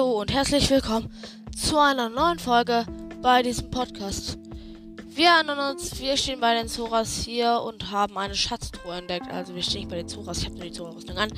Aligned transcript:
Hallo 0.00 0.18
und 0.18 0.32
herzlich 0.32 0.70
willkommen 0.70 1.10
zu 1.54 1.78
einer 1.78 2.08
neuen 2.08 2.38
Folge 2.38 2.86
bei 3.20 3.42
diesem 3.42 3.70
Podcast. 3.70 4.38
Wir 5.10 5.28
erinnern 5.28 5.74
uns, 5.74 6.00
wir 6.00 6.16
stehen 6.16 6.40
bei 6.40 6.54
den 6.54 6.68
Zoras 6.68 7.22
hier 7.22 7.60
und 7.62 7.90
haben 7.90 8.16
eine 8.16 8.34
Schatztruhe 8.34 8.94
entdeckt. 8.94 9.30
Also 9.30 9.54
wir 9.54 9.62
stehen 9.62 9.80
nicht 9.80 9.90
bei 9.90 9.96
den 9.96 10.08
Zoras, 10.08 10.38
ich 10.38 10.46
habe 10.46 10.56
nur 10.56 10.64
die 10.64 10.72
Zora-Rüstung 10.72 11.18
an. 11.18 11.30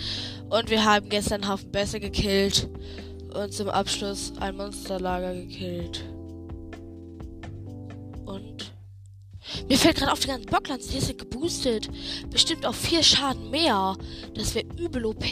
Und 0.48 0.70
wir 0.70 0.84
haben 0.84 1.09
gestern 1.09 1.43
einen 1.43 1.51
Haufen 1.51 1.73
Bässe 1.73 1.98
gekillt 1.98 2.70
und 3.34 3.52
zum 3.52 3.69
Abschluss 3.69 4.33
ein 4.38 4.56
Monsterlager 4.56 5.34
gekillt. 5.34 6.05
Und 8.27 8.73
mir 9.69 9.77
fällt 9.77 9.97
gerade 9.97 10.12
auf, 10.12 10.20
die 10.20 10.29
ganzen 10.29 10.47
Bocklands, 10.47 10.87
die 10.87 11.01
sind 11.01 11.19
geboostet. 11.19 11.91
Bestimmt 12.30 12.65
auf 12.65 12.77
vier 12.77 13.02
Schaden 13.02 13.51
mehr. 13.51 13.97
Das 14.34 14.55
wäre 14.55 14.66
übel 14.79 15.05
OP. 15.05 15.24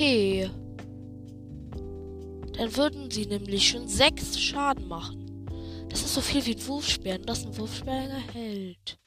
Dann 2.60 2.77
würden 2.77 3.10
sie 3.10 3.24
nämlich 3.24 3.70
schon 3.70 3.88
sechs 3.88 4.38
Schaden 4.38 4.87
machen. 4.87 5.46
Das 5.88 6.02
ist 6.02 6.12
so 6.12 6.20
viel 6.20 6.45
wie 6.45 6.55
ein 6.55 6.68
Wurfspeer. 6.68 7.14
Und 7.14 7.27
das 7.27 7.46
ein 7.46 7.56
Wurfspeer 7.56 8.10
hält. 8.34 8.98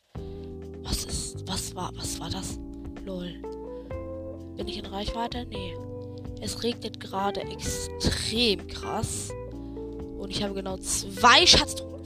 Was 0.82 1.06
ist. 1.06 1.48
Was 1.48 1.76
war. 1.76 1.92
Was 1.96 2.20
war 2.20 2.32
das? 2.32 2.58
Lol. 3.06 3.32
Bin 4.58 4.68
ich 4.68 4.80
in 4.80 4.88
Reichweite? 4.88 5.46
Nee. 5.46 5.76
Es 6.42 6.64
regnet 6.64 7.00
gerade 7.00 7.42
extrem 7.42 8.66
krass. 8.66 9.30
Und 10.18 10.32
ich 10.32 10.42
habe 10.42 10.56
genau 10.56 10.78
zwei 10.78 11.46
Schatztruhen. 11.46 12.02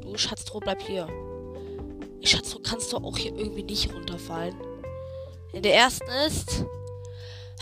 Du 0.00 0.18
Schatztruhe, 0.18 0.60
bleib 0.60 0.82
hier. 0.82 1.06
Schatztruhe 2.20 2.62
kannst 2.62 2.92
du 2.92 2.96
auch 2.96 3.16
hier 3.16 3.32
irgendwie 3.36 3.62
nicht 3.62 3.94
runterfallen. 3.94 4.56
In 5.52 5.62
der 5.62 5.76
ersten 5.76 6.10
ist 6.26 6.64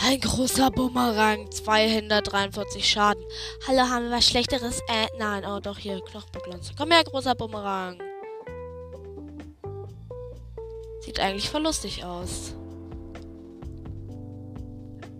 ein 0.00 0.20
großer 0.20 0.70
Bumerang, 0.70 1.50
243 1.50 2.88
Schaden. 2.88 3.24
Hallo, 3.66 3.82
haben 3.82 4.06
wir 4.06 4.16
was 4.16 4.26
Schlechteres? 4.26 4.80
Äh, 4.88 5.06
nein, 5.18 5.44
oh 5.46 5.60
doch, 5.60 5.78
hier, 5.78 6.00
Knochenbeglanze. 6.00 6.72
Komm 6.76 6.90
her, 6.90 7.04
großer 7.04 7.34
Bumerang. 7.34 7.98
Sieht 11.00 11.20
eigentlich 11.20 11.48
voll 11.48 11.62
lustig 11.62 12.04
aus. 12.04 12.54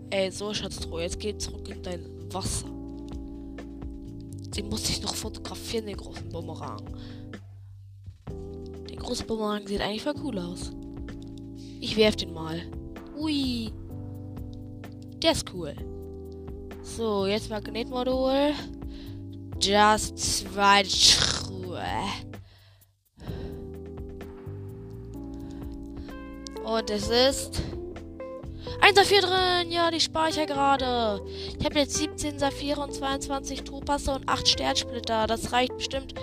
Ey, 0.09 0.31
so, 0.31 0.53
Schatztruhe, 0.53 1.01
jetzt 1.03 1.19
geh 1.19 1.37
zurück 1.37 1.67
in 1.69 1.81
dein 1.81 2.33
Wasser. 2.33 2.67
Den 4.55 4.69
muss 4.69 4.89
ich 4.89 5.01
noch 5.01 5.15
fotografieren, 5.15 5.85
den 5.85 5.97
großen 5.97 6.29
Bumerang. 6.29 6.83
Der 8.89 8.97
große 8.97 9.25
Bumerang 9.25 9.67
sieht 9.67 9.81
eigentlich 9.81 10.03
voll 10.03 10.15
cool 10.23 10.39
aus. 10.39 10.71
Ich 11.79 11.95
werf 11.97 12.15
den 12.15 12.33
mal. 12.33 12.61
Ui. 13.17 13.71
Der 15.25 15.31
ist 15.31 15.51
cool. 15.55 15.73
So, 16.83 17.25
jetzt 17.25 17.49
Magnetmodul. 17.49 18.53
Just 19.59 20.19
zwei 20.19 20.83
Truhe. 20.83 21.81
Und 26.63 26.89
es 26.91 27.09
ist 27.09 27.59
ein 28.81 28.93
Saphir 28.93 29.21
drin. 29.21 29.71
Ja, 29.71 29.89
die 29.89 29.99
speicher 29.99 30.45
gerade. 30.45 31.19
Ich 31.57 31.65
habe 31.65 31.79
jetzt 31.79 31.95
17 31.95 32.37
Saphire 32.37 32.81
und 32.81 32.93
22 32.93 33.63
Topasse 33.63 34.11
und 34.11 34.29
8 34.29 34.47
Sternsplitter. 34.47 35.25
Das 35.25 35.51
reicht 35.51 35.75
bestimmt 35.75 36.13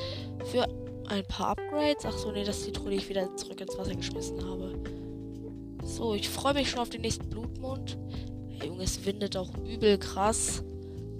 für 0.44 0.68
ein 1.08 1.26
paar 1.26 1.48
Upgrades. 1.58 2.04
Ach 2.06 2.16
so, 2.16 2.30
nee, 2.30 2.44
das 2.44 2.58
ist 2.58 2.68
die 2.68 2.72
Truhe, 2.72 2.90
die 2.90 2.98
ich 2.98 3.08
wieder 3.08 3.34
zurück 3.34 3.60
ins 3.60 3.76
Wasser 3.76 3.96
geschmissen 3.96 4.48
habe. 4.48 4.80
So, 5.82 6.14
ich 6.14 6.28
freue 6.28 6.54
mich 6.54 6.70
schon 6.70 6.78
auf 6.78 6.90
den 6.90 7.00
nächsten 7.00 7.28
Blutmond. 7.28 7.98
Junge, 8.64 8.84
es 8.84 9.04
windet 9.04 9.36
auch 9.36 9.52
übel 9.64 9.98
krass. 9.98 10.62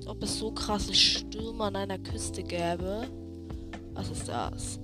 Ob 0.07 0.23
es 0.23 0.39
so 0.39 0.53
krasse 0.53 0.95
Stürme 0.95 1.65
an 1.65 1.77
einer 1.77 1.99
Küste 1.99 2.43
gäbe. 2.43 3.09
Was 3.95 4.11
ist 4.11 4.29
das? 4.29 4.81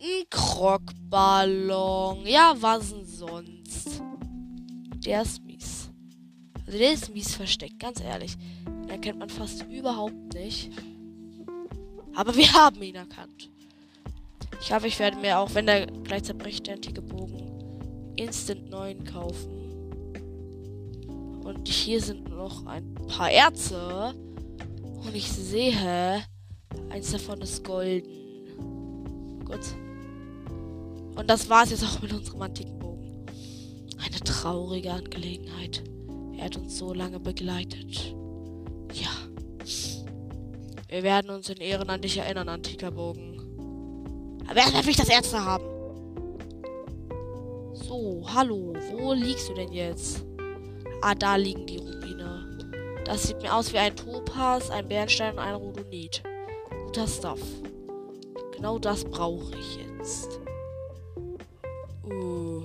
Ein 0.00 0.24
Krockballon. 0.30 2.26
Ja, 2.26 2.54
was 2.58 2.90
denn 2.90 3.04
sonst? 3.04 4.02
Der 5.04 5.22
ist 5.22 5.44
mies. 5.44 5.90
Also 6.66 6.78
der 6.78 6.92
ist 6.92 7.12
mies 7.12 7.34
versteckt, 7.34 7.78
ganz 7.78 8.00
ehrlich. 8.00 8.36
Den 8.66 8.90
erkennt 8.90 9.18
man 9.18 9.28
fast 9.28 9.64
überhaupt 9.70 10.34
nicht. 10.34 10.70
Aber 12.14 12.34
wir 12.36 12.52
haben 12.54 12.82
ihn 12.82 12.94
erkannt. 12.94 13.50
Ich 14.60 14.72
hoffe, 14.72 14.86
ich 14.86 14.98
werde 14.98 15.18
mir 15.18 15.38
auch, 15.38 15.54
wenn 15.54 15.66
der 15.66 15.86
gleich 15.86 16.24
zerbricht, 16.24 16.66
der 16.66 16.76
antike 16.76 17.02
Bogen, 17.02 18.14
instant 18.16 18.70
neuen 18.70 19.04
kaufen. 19.04 19.63
Und 21.64 21.70
hier 21.70 21.98
sind 21.98 22.28
noch 22.28 22.66
ein 22.66 22.94
paar 23.08 23.30
Erze. 23.30 24.12
Und 25.02 25.14
ich 25.14 25.32
sehe, 25.32 26.22
eins 26.90 27.10
davon 27.10 27.40
ist 27.40 27.64
golden. 27.64 29.40
Gut. 29.46 29.60
Und 31.16 31.30
das 31.30 31.48
war 31.48 31.64
es 31.64 31.70
jetzt 31.70 31.82
auch 31.82 32.02
mit 32.02 32.12
unserem 32.12 32.42
antiken 32.42 32.78
Bogen. 32.78 33.24
Eine 33.98 34.20
traurige 34.22 34.92
Angelegenheit. 34.92 35.82
Er 36.36 36.44
hat 36.44 36.58
uns 36.58 36.76
so 36.76 36.92
lange 36.92 37.18
begleitet. 37.18 38.14
Ja. 38.92 39.08
Wir 40.88 41.02
werden 41.02 41.30
uns 41.30 41.48
in 41.48 41.62
Ehren 41.62 41.88
an 41.88 42.02
dich 42.02 42.18
erinnern, 42.18 42.50
antiker 42.50 42.90
Bogen. 42.90 43.40
Aber 44.46 44.58
erst 44.58 44.74
will 44.74 44.90
ich 44.90 44.98
das 44.98 45.08
Ärzte 45.08 45.42
haben. 45.42 45.64
So, 47.72 48.22
hallo. 48.34 48.74
Wo 48.92 49.14
liegst 49.14 49.48
du 49.48 49.54
denn 49.54 49.72
jetzt? 49.72 50.26
Ah, 51.06 51.14
da 51.14 51.36
liegen 51.36 51.66
die 51.66 51.76
Rubine. 51.76 52.56
Das 53.04 53.24
sieht 53.24 53.42
mir 53.42 53.54
aus 53.54 53.74
wie 53.74 53.76
ein 53.76 53.94
Topaz, 53.94 54.70
ein 54.70 54.88
Bernstein 54.88 55.34
und 55.34 55.38
ein 55.38 55.54
Rhodonit. 55.54 56.22
Guter 56.86 57.06
Stuff. 57.06 57.40
Genau 58.56 58.78
das 58.78 59.04
brauche 59.04 59.54
ich 59.54 59.76
jetzt. 59.76 60.40
Uh. 62.06 62.62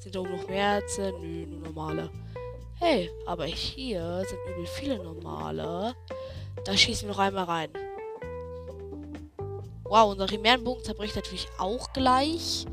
Sind 0.00 0.16
da 0.16 0.18
oben 0.18 0.32
noch 0.32 0.48
mehr 0.48 0.80
Erze? 0.80 1.14
Nö, 1.20 1.46
nur 1.46 1.60
normale. 1.60 2.10
Hey, 2.80 3.08
aber 3.24 3.44
hier 3.44 4.24
sind 4.28 4.40
übel 4.52 4.66
viele 4.66 4.98
normale. 4.98 5.94
Da 6.64 6.76
schießen 6.76 7.06
wir 7.06 7.14
noch 7.14 7.20
einmal 7.20 7.44
rein. 7.44 7.70
Wow, 9.84 10.10
unser 10.10 10.26
Chimärenbogen 10.26 10.82
zerbricht 10.82 11.14
natürlich 11.14 11.46
auch 11.58 11.92
gleich. 11.92 12.66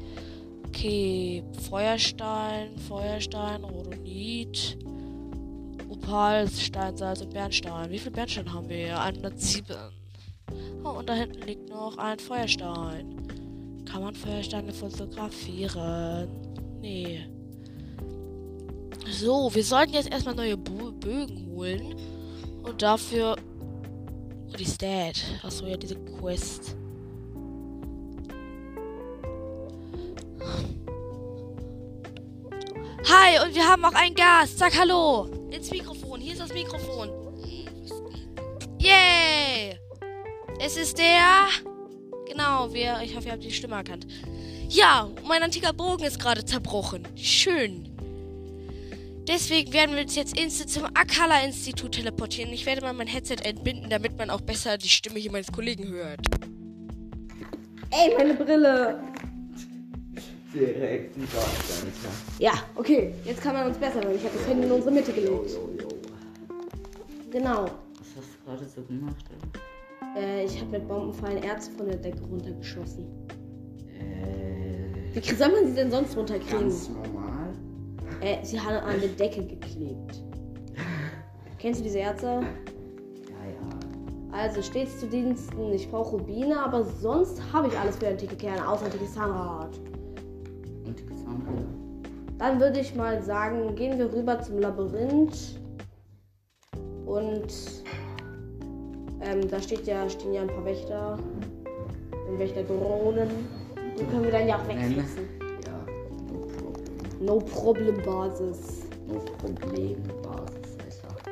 Okay, 0.70 1.44
Feuerstein, 1.70 2.76
Feuerstein, 2.80 3.64
Rhodonit, 4.22 4.78
Opal, 5.90 6.48
Steinsalz 6.48 7.22
und 7.22 7.34
Bernstein. 7.34 7.90
Wie 7.90 7.98
viel 7.98 8.12
Bernstein 8.12 8.54
haben 8.54 8.70
wir 8.70 8.78
hier? 8.78 9.02
107. 9.02 9.76
Oh, 10.84 10.90
und 10.90 11.10
da 11.10 11.14
hinten 11.14 11.42
liegt 11.48 11.70
noch 11.70 11.98
ein 11.98 12.20
Feuerstein. 12.20 13.16
Kann 13.86 14.04
man 14.04 14.14
Feuersteine 14.14 14.72
fotografieren? 14.72 16.30
Nee. 16.82 17.26
So, 19.10 19.54
wir 19.54 19.64
sollten 19.64 19.94
jetzt 19.94 20.12
erstmal 20.12 20.36
neue 20.36 20.58
Bo 20.58 20.92
Bögen 20.92 21.48
holen. 21.48 21.96
Und 22.64 22.82
dafür. 22.82 23.36
Oh, 24.52 24.56
die 24.58 24.66
Stat. 24.66 25.24
Achso, 25.42 25.66
ja, 25.66 25.78
diese 25.78 25.96
Quest. 25.96 26.76
Hi, 33.32 33.48
und 33.48 33.56
wir 33.56 33.68
haben 33.68 33.86
auch 33.86 33.94
einen 33.94 34.16
Gast. 34.16 34.58
Sag 34.58 34.78
Hallo. 34.78 35.30
Ins 35.52 35.72
Mikrofon. 35.72 36.20
Hier 36.20 36.34
ist 36.34 36.42
das 36.42 36.54
Mikrofon. 36.54 37.10
Yay! 38.80 39.78
Es 40.60 40.76
ist 40.76 40.98
der. 40.98 41.48
Genau, 42.28 42.74
wir, 42.74 43.00
ich 43.04 43.16
hoffe, 43.16 43.28
ihr 43.28 43.32
habt 43.34 43.44
die 43.44 43.52
Stimme 43.52 43.76
erkannt. 43.76 44.06
Ja, 44.68 45.10
mein 45.26 45.44
antiker 45.44 45.72
Bogen 45.72 46.04
ist 46.04 46.20
gerade 46.20 46.44
zerbrochen. 46.44 47.08
Schön. 47.16 47.90
Deswegen 49.28 49.72
werden 49.72 49.96
wir 49.96 50.04
uns 50.04 50.16
jetzt 50.16 50.38
instant 50.38 50.70
zum 50.70 50.86
Akala-Institut 50.86 51.94
teleportieren. 51.94 52.52
Ich 52.52 52.66
werde 52.66 52.82
mal 52.82 52.94
mein 52.94 53.08
Headset 53.08 53.38
entbinden, 53.44 53.90
damit 53.90 54.18
man 54.18 54.30
auch 54.30 54.42
besser 54.42 54.78
die 54.78 54.90
Stimme 54.90 55.20
hier 55.20 55.32
meines 55.32 55.52
Kollegen 55.52 55.88
hört. 55.88 56.20
Ey, 57.92 58.14
meine 58.18 58.34
Brille. 58.34 59.11
Direkt 60.54 61.16
ein 61.16 61.22
Bordstein. 61.22 61.92
Ja, 62.40 62.52
okay. 62.76 63.14
Jetzt 63.24 63.42
kann 63.42 63.54
man 63.56 63.68
uns 63.68 63.78
besser 63.78 64.02
hören. 64.02 64.16
Ich 64.16 64.24
habe 64.24 64.38
das 64.38 64.48
Handy 64.48 64.68
in 64.68 64.72
unsere 64.72 64.92
Mitte 64.92 65.14
gelegt. 65.14 65.58
Genau. 67.32 67.64
Was 67.64 68.18
hast 68.18 68.28
du 68.36 68.46
gerade 68.46 68.66
so 68.68 68.82
gemacht? 68.84 69.26
Äh, 70.18 70.46
ich 70.46 70.60
habe 70.60 70.72
mit 70.72 70.88
Bombenpfeilen 70.88 71.42
Ärzte 71.44 71.72
von 71.78 71.86
der 71.88 71.96
Decke 71.96 72.22
runtergeschossen. 72.24 73.06
Äh, 73.98 75.16
Wie 75.16 75.34
soll 75.36 75.50
man 75.50 75.68
sie 75.68 75.76
denn 75.76 75.90
sonst 75.92 76.18
runterkriegen? 76.18 76.60
ganz 76.60 76.90
normal. 76.90 77.54
Äh, 78.20 78.44
sie 78.44 78.60
haben 78.60 78.76
an 78.86 79.00
der 79.00 79.10
Decke 79.10 79.46
geklebt. 79.46 80.22
Kennst 81.60 81.80
du 81.80 81.84
diese 81.84 82.00
Ärzte? 82.00 82.26
Ja, 82.28 82.40
ja. 82.42 84.38
Also 84.38 84.62
stets 84.62 85.00
zu 85.00 85.08
Diensten. 85.08 85.72
Ich 85.72 85.90
brauche 85.90 86.18
Rubine, 86.18 86.60
aber 86.60 86.84
sonst 86.84 87.42
habe 87.54 87.70
ich 87.70 87.80
alles 87.80 87.96
für 87.98 88.10
antike 88.10 88.36
Kerne, 88.36 88.68
außer 88.68 88.86
antikes 88.86 89.14
Zahnrad. 89.14 89.80
Zahnräder. 90.96 91.68
Dann 92.38 92.60
würde 92.60 92.80
ich 92.80 92.96
mal 92.96 93.22
sagen, 93.22 93.76
gehen 93.76 93.98
wir 94.00 94.12
rüber 94.12 94.42
zum 94.42 94.60
Labyrinth. 94.60 95.60
Und 97.06 97.84
Ähm, 99.24 99.48
da 99.50 99.62
steht 99.62 99.86
ja, 99.86 100.10
stehen 100.10 100.34
ja 100.34 100.42
ein 100.42 100.48
paar 100.48 100.66
Wächter. 100.66 101.18
Und 102.28 102.40
Wächterdrohnen. 102.40 103.30
Die 104.00 104.04
können 104.06 104.24
wir 104.24 104.32
dann 104.32 104.48
ja 104.48 104.56
auch 104.58 104.68
wegfixen. 104.68 105.28
Ja, 105.66 105.86
no 106.32 106.40
problem. 106.48 107.26
No 107.26 107.38
Problem 107.38 108.02
Basis. 108.04 108.82
No 109.08 109.20
Problem, 109.20 110.02
Basis, 110.24 111.04
Alter. 111.04 111.32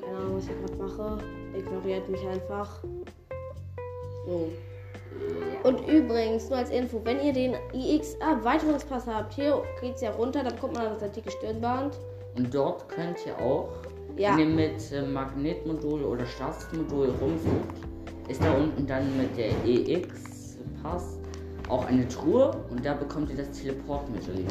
Keine 0.00 0.16
Ahnung, 0.16 0.36
was 0.36 0.44
ich 0.44 0.50
gerade 0.50 0.82
mache. 0.82 1.18
Ignoriert 1.56 2.08
mich 2.08 2.26
einfach. 2.26 2.82
So. 4.26 4.48
Und 5.64 5.80
übrigens, 5.88 6.48
nur 6.48 6.58
als 6.58 6.70
Info, 6.70 7.00
wenn 7.04 7.20
ihr 7.20 7.32
den 7.32 7.54
IX-Erweiterungspass 7.72 9.06
habt, 9.06 9.34
hier 9.34 9.62
geht's 9.80 10.00
ja 10.00 10.10
runter, 10.12 10.42
dann 10.44 10.58
kommt 10.58 10.74
man 10.74 10.86
an 10.86 10.92
das 10.94 11.02
antike 11.02 11.30
Stirnband. 11.30 11.98
Und 12.36 12.54
dort 12.54 12.88
könnt 12.88 13.18
ihr 13.26 13.36
auch, 13.44 13.68
Ja. 14.16 14.32
wenn 14.32 14.38
ihr 14.50 14.54
mit 14.54 14.92
äh, 14.92 15.02
Magnetmodul 15.02 16.04
oder 16.04 16.24
Stabsmodul 16.26 17.08
rumsucht, 17.20 17.74
ist 18.28 18.42
da 18.42 18.52
unten 18.54 18.86
dann 18.86 19.16
mit 19.16 19.36
der 19.36 19.50
EX-Pass 19.64 21.18
auch 21.68 21.84
eine 21.86 22.06
Truhe 22.06 22.52
und 22.70 22.84
da 22.86 22.94
bekommt 22.94 23.30
ihr 23.30 23.36
das 23.36 23.50
Teleportmedaillon. 23.50 24.46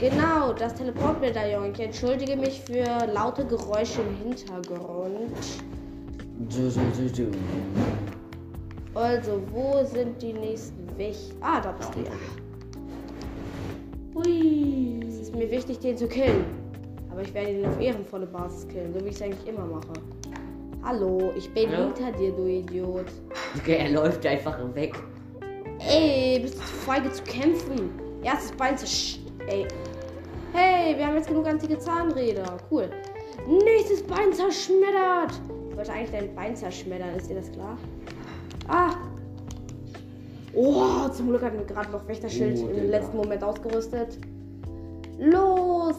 Genau, 0.00 0.52
das 0.52 0.74
Teleportmedaillon. 0.74 1.72
Ich 1.72 1.80
entschuldige 1.80 2.36
mich 2.36 2.60
für 2.60 2.84
laute 3.12 3.44
Geräusche 3.46 4.00
im 4.02 4.16
Hintergrund. 4.16 5.30
Du, 6.50 6.68
du, 6.68 7.08
du, 7.08 7.30
du. 7.30 7.38
Also, 8.96 9.42
wo 9.52 9.84
sind 9.84 10.22
die 10.22 10.32
nächsten 10.32 10.88
Wächter? 10.96 11.34
Ah, 11.42 11.60
da 11.60 11.72
bist 11.72 11.94
du 11.94 12.00
ja. 12.00 12.12
Hui. 14.14 15.00
Es 15.06 15.20
ist 15.20 15.34
mir 15.34 15.50
wichtig, 15.50 15.80
den 15.80 15.98
zu 15.98 16.08
killen. 16.08 16.46
Aber 17.10 17.20
ich 17.20 17.34
werde 17.34 17.50
ihn 17.50 17.66
auf 17.66 17.78
ehrenvolle 17.78 18.24
Basis 18.24 18.66
killen, 18.68 18.94
so 18.94 19.04
wie 19.04 19.10
ich 19.10 19.16
es 19.16 19.20
eigentlich 19.20 19.46
immer 19.46 19.66
mache. 19.66 19.92
Hallo, 20.82 21.30
ich 21.36 21.52
bin 21.52 21.70
Hallo? 21.76 21.92
hinter 21.94 22.10
dir, 22.12 22.32
du 22.32 22.46
Idiot. 22.46 23.04
Okay, 23.58 23.76
er 23.80 23.90
läuft 23.90 24.24
einfach 24.24 24.58
weg. 24.74 24.94
Ey, 25.78 26.38
bist 26.40 26.54
du 26.54 26.60
zu 26.60 26.64
feige 26.64 27.12
zu 27.12 27.22
kämpfen? 27.24 27.90
Erstes 28.22 28.52
Bein 28.52 28.78
zersch... 28.78 29.20
Ey. 29.46 29.66
Hey, 30.54 30.96
wir 30.96 31.06
haben 31.06 31.16
jetzt 31.16 31.28
genug 31.28 31.46
antike 31.46 31.78
Zahnräder. 31.78 32.56
Cool. 32.70 32.88
Nächstes 33.46 34.02
Bein 34.04 34.32
zerschmettert. 34.32 35.38
Ich 35.68 35.76
wollte 35.76 35.92
eigentlich 35.92 36.12
dein 36.12 36.34
Bein 36.34 36.56
zerschmettern, 36.56 37.14
ist 37.14 37.28
dir 37.28 37.34
das 37.34 37.52
klar? 37.52 37.76
Ah. 38.68 38.94
Oh, 40.54 41.08
zum 41.08 41.28
Glück 41.28 41.42
hatten 41.42 41.58
wir 41.58 41.66
gerade 41.66 41.90
noch 41.90 42.06
Wächterschild 42.08 42.58
Oh, 42.64 42.68
im 42.68 42.88
letzten 42.90 43.16
Moment 43.16 43.42
ausgerüstet. 43.44 44.18
Los! 45.18 45.96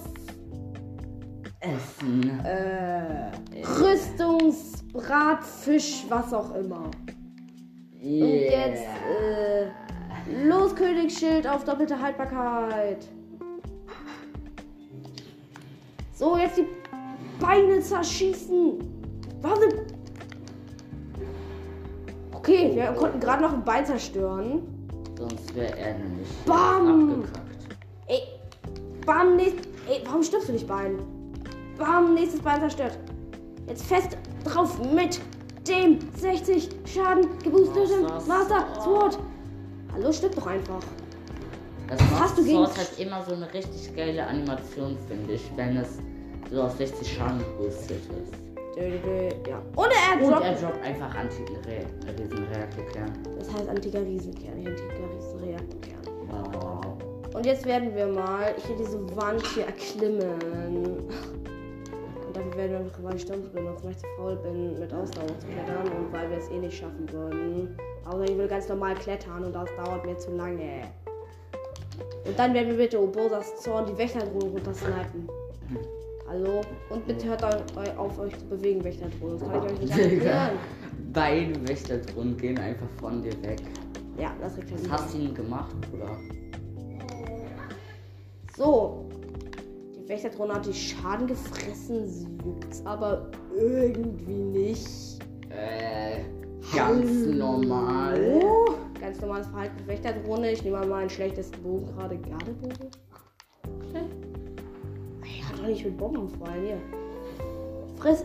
Essen. 1.59 2.39
Äh, 2.45 3.31
Rüstungsbratfisch, 3.63 6.05
was 6.09 6.33
auch 6.33 6.53
immer. 6.55 6.89
Und 8.01 8.01
jetzt, 8.01 8.83
äh, 8.83 9.67
los 10.45 10.75
Königsschild 10.75 11.47
auf 11.47 11.63
doppelte 11.63 11.99
Haltbarkeit. 11.99 13.07
So, 16.13 16.37
jetzt 16.37 16.57
die 16.57 16.67
Beine 17.39 17.79
zerschießen. 17.79 18.77
Warte. 19.41 19.86
Okay, 22.47 22.71
wir 22.73 22.85
konnten 22.93 23.19
gerade 23.19 23.43
noch 23.43 23.51
ein 23.51 23.63
Bein 23.65 23.85
zerstören. 23.85 24.61
Sonst 25.17 25.53
wäre 25.53 25.77
er 25.77 25.97
nämlich 25.97 26.29
Bam! 26.45 27.11
abgekackt. 27.11 27.75
Ey, 28.07 28.21
bam, 29.05 29.35
nächst, 29.35 29.67
ey, 29.89 30.01
warum 30.05 30.23
stirbst 30.23 30.47
du 30.47 30.53
nicht 30.53 30.65
Bein? 30.65 30.97
Bam, 31.77 32.13
nächstes 32.13 32.39
Bein 32.39 32.61
zerstört. 32.61 32.97
Jetzt 33.67 33.83
fest 33.83 34.17
drauf 34.45 34.79
mit 34.93 35.19
dem 35.67 35.99
60 36.15 36.69
Schaden 36.85 37.25
geboostetem 37.43 38.03
Master 38.03 38.27
Master 38.29 38.81
Sword. 38.81 39.19
Hallo, 39.93 40.13
stirb 40.13 40.35
doch 40.35 40.47
einfach. 40.47 40.79
Das 41.89 41.99
hast 42.17 42.37
du 42.37 42.45
gegen- 42.45 42.59
Sword 42.65 42.77
hat 42.77 42.97
immer 42.97 43.25
so 43.25 43.33
eine 43.33 43.53
richtig 43.53 43.93
geile 43.93 44.25
Animation, 44.25 44.97
finde 45.09 45.33
ich, 45.33 45.51
wenn 45.57 45.75
es 45.75 45.97
so 46.49 46.61
auf 46.61 46.77
60 46.77 47.11
Schaden 47.11 47.39
geboostet 47.39 48.03
ist. 48.23 48.46
Ja. 48.77 49.61
Und 49.75 49.89
er 49.89 50.23
Und 50.23 50.31
droppt. 50.31 50.45
er 50.45 50.53
droppt 50.53 50.83
einfach 50.85 51.15
Anti-Riesenreaktorkern. 51.15 53.11
Das 53.39 53.51
heißt 53.53 53.69
antiker 53.69 54.01
Riesenkern, 54.01 54.55
nicht 54.57 54.67
antiker 54.67 55.09
Riesenreaktorkern. 55.15 56.01
Wow. 56.29 56.97
Und 57.33 57.45
jetzt 57.45 57.65
werden 57.65 57.95
wir 57.95 58.07
mal 58.07 58.53
hier 58.67 58.75
diese 58.77 58.99
Wand 59.15 59.43
hier 59.47 59.65
erklimmen. 59.65 60.99
Und 62.27 62.35
dafür 62.35 62.55
werden 62.55 62.71
wir 62.71 62.79
noch 62.81 62.91
zwei 62.99 63.17
Stunden 63.17 63.51
benutzen, 63.51 63.85
weil 63.85 63.91
ich 63.91 63.97
zu 63.97 64.05
faul 64.15 64.35
bin, 64.35 64.79
mit 64.79 64.93
Ausdauer 64.93 65.27
zu 65.39 65.47
klettern 65.47 65.87
und 65.97 66.13
weil 66.13 66.29
wir 66.29 66.37
es 66.37 66.49
eh 66.49 66.59
nicht 66.59 66.77
schaffen 66.77 67.11
würden. 67.11 67.75
Außer 68.05 68.25
ich 68.25 68.37
will 68.37 68.47
ganz 68.47 68.69
normal 68.69 68.93
klettern 68.95 69.43
und 69.43 69.53
das 69.53 69.69
dauert 69.75 70.05
mir 70.05 70.17
zu 70.19 70.31
lange. 70.35 70.83
Und 72.25 72.37
dann 72.37 72.53
werden 72.53 72.69
wir 72.69 72.77
bitte 72.77 73.01
Obosas 73.01 73.55
Zorn 73.61 73.87
die 73.87 73.97
Wächterdrohne 73.97 74.51
runtersnipen. 74.51 75.27
Hallo? 76.27 76.61
Und 76.89 77.07
bitte 77.07 77.29
hört 77.29 77.43
auf 77.97 78.19
euch 78.19 78.37
zu 78.37 78.45
bewegen, 78.47 78.83
Wächterdrohne. 78.83 79.37
Das 79.37 79.49
kann 79.49 79.65
ich 79.65 79.71
euch 79.71 79.79
nicht 79.79 79.97
erklären. 79.97 80.59
Beide 81.13 81.67
Wächterdrohnen 81.67 82.35
gehen 82.37 82.57
einfach 82.59 82.89
von 82.99 83.21
dir 83.21 83.31
weg. 83.43 83.61
Ja, 84.17 84.35
das 84.41 84.57
regt 84.57 84.73
Was 84.73 84.89
hast 84.89 85.13
du 85.13 85.19
ihm 85.19 85.33
gemacht, 85.33 85.73
Bruder? 85.89 86.17
So. 88.57 89.07
Die 89.95 90.09
Wächterdrohne 90.09 90.55
hat 90.55 90.65
die 90.65 90.73
Schaden 90.73 91.27
gefressen, 91.27 92.07
sie 92.07 92.27
juckt's 92.43 92.85
aber 92.85 93.29
irgendwie 93.55 94.33
nicht. 94.33 95.19
Äh, 95.49 96.23
ganz 96.75 97.25
normal. 97.25 98.41
Oh, 98.43 98.75
ganz 98.99 99.21
normales 99.21 99.47
Verhalten 99.47 99.75
mit 99.77 99.87
Wächterdrohne. 99.87 100.51
Ich 100.51 100.63
nehme 100.63 100.79
mal 100.79 100.87
meinen 100.87 101.09
schlechtesten 101.09 101.61
Bogen 101.63 101.85
gerade. 101.85 102.17
Gardebogen? 102.17 102.89
Hat 105.67 105.73
doch 105.73 105.79
nicht 105.79 105.85
mit 105.85 105.97
Bombenpfeilen 105.97 106.63
hier. 106.63 106.77
Friss 107.97 108.23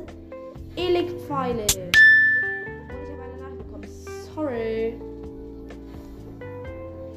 Elektpfeile. 0.76 1.62
Und 1.62 1.68
ich 1.68 1.80
habe 3.10 3.22
eine 3.22 3.42
Nachricht 3.42 3.58
bekommen. 3.58 3.88
Sorry. 4.32 4.94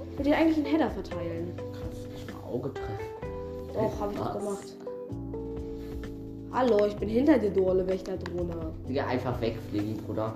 Ich 0.09 0.17
würde 0.17 0.23
dir 0.23 0.35
eigentlich 0.35 0.57
einen 0.57 0.65
Header 0.65 0.89
verteilen. 0.89 1.53
Kannst 1.79 2.05
du 2.05 2.09
nicht 2.09 2.33
mal 2.33 2.39
Auge 2.51 2.73
treffen? 2.73 3.05
Doch, 3.71 3.99
habe 3.99 4.13
ich 4.13 4.17
doch 4.17 4.33
gemacht. 4.33 4.73
Hallo, 6.51 6.87
ich 6.87 6.95
bin 6.95 7.09
hinter 7.09 7.37
dir, 7.37 7.51
du 7.51 7.67
olle 7.67 7.85
Wächterdrohne. 7.85 8.73
Digga, 8.89 9.05
einfach 9.05 9.39
wegfliegen, 9.39 9.97
Bruder. 9.97 10.33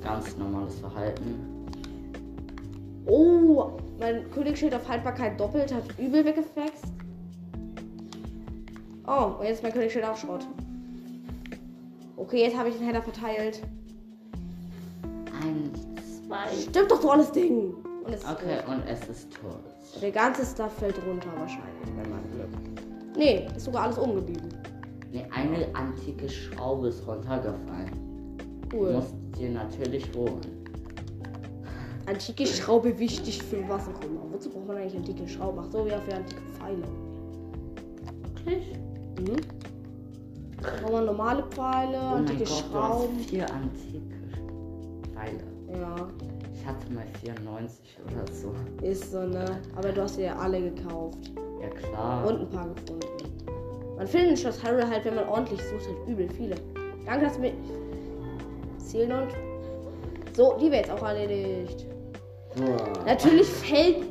Ganz 0.00 0.36
normales 0.36 0.78
Verhalten. 0.78 1.66
Oh, 3.06 3.70
mein 3.98 4.30
Königsschild 4.30 4.76
auf 4.76 4.88
Haltbarkeit 4.88 5.40
doppelt 5.40 5.74
hat 5.74 5.82
übel 5.98 6.24
weggeflext. 6.24 6.84
Oh, 9.06 9.36
und 9.38 9.44
jetzt 9.44 9.56
ist 9.58 9.62
mein 9.62 9.72
Königsschild 9.72 10.04
auch 10.04 10.16
Schrott. 10.16 10.46
Okay, 12.16 12.42
jetzt 12.42 12.56
habe 12.56 12.68
ich 12.68 12.76
den 12.76 12.86
Header 12.86 13.02
verteilt. 13.02 13.62
Eins, 15.42 15.86
zwei. 16.26 16.48
Stimmt 16.68 16.90
doch, 16.90 17.00
du 17.00 17.10
alles 17.10 17.30
Ding. 17.30 17.74
Und 18.04 18.12
es 18.12 18.22
ist 18.22 18.30
Okay, 18.30 18.56
tot. 18.64 18.68
und 18.74 18.82
es 18.88 19.08
ist 19.08 19.32
tot. 19.32 20.00
Der 20.02 20.10
ganze 20.10 20.44
Stuff 20.44 20.72
fällt 20.78 20.96
runter 21.06 21.28
wahrscheinlich, 21.38 21.90
bei 21.96 22.08
meinem 22.08 22.30
Glück. 22.32 22.48
Nee, 23.16 23.46
ist 23.56 23.64
sogar 23.64 23.84
alles 23.84 23.98
umgeblieben. 23.98 24.48
Ne, 25.12 25.26
eine 25.32 25.66
antike 25.74 26.28
Schraube 26.28 26.88
ist 26.88 27.06
runtergefallen. 27.06 28.36
Du 28.70 28.76
Cool. 28.78 28.92
musst 28.94 29.14
dir 29.38 29.50
natürlich 29.50 30.12
holen. 30.14 30.40
Antike 32.06 32.46
Schraube 32.46 32.98
wichtig 32.98 33.42
für 33.42 33.68
was 33.68 33.82
auch 33.88 34.00
immer. 34.04 34.20
Wozu 34.32 34.50
braucht 34.50 34.66
man 34.68 34.76
eigentlich 34.78 34.96
antike 34.96 35.26
Schrauben? 35.28 35.58
Ach 35.60 35.70
so, 35.70 35.86
ja, 35.86 35.98
für 36.00 36.14
antike 36.16 36.40
Pfeile. 36.58 36.82
Wirklich? 38.44 38.78
Mhm. 39.20 39.36
Da 40.62 40.70
braucht 40.82 40.92
man 40.92 41.06
normale 41.06 41.42
Pfeile, 41.50 41.98
Oh 41.98 42.14
antike 42.16 42.38
Gott, 42.44 42.48
Schrauben. 42.48 43.18
vier 43.20 43.44
antike 43.52 44.16
Pfeile. 45.14 45.80
Ja, 45.80 46.08
Ich 46.54 46.66
hatte 46.66 46.92
mal 46.92 47.04
94 47.22 47.98
oder 48.06 48.32
so. 48.32 48.52
ist 48.82 49.12
so, 49.12 49.20
ne? 49.20 49.44
Aber 49.76 49.92
du 49.92 50.02
hast 50.02 50.18
ja 50.18 50.34
alle 50.36 50.60
gekauft. 50.70 51.18
Ja 51.60 51.68
klar. 51.68 52.26
Und 52.26 52.40
ein 52.40 52.50
paar 52.50 52.68
gefunden. 52.68 53.06
Man 53.96 54.06
findet 54.06 54.30
in 54.32 54.36
Schloss 54.36 54.62
Harry 54.62 54.82
halt, 54.82 55.04
wenn 55.04 55.14
man 55.14 55.28
ordentlich 55.28 55.60
sucht, 55.62 55.86
halt 55.86 56.08
übel 56.08 56.28
viele. 56.30 56.54
Danke, 57.04 57.26
dass 57.26 57.34
du 57.34 57.40
mir. 57.40 57.52
Zählen 58.78 59.12
und. 59.12 59.28
So, 60.36 60.56
die 60.60 60.66
wäre 60.70 60.82
jetzt 60.82 60.90
auch 60.90 61.02
erledigt. 61.02 61.86
Boah. 62.56 63.04
Natürlich 63.06 63.46
fällt 63.48 64.04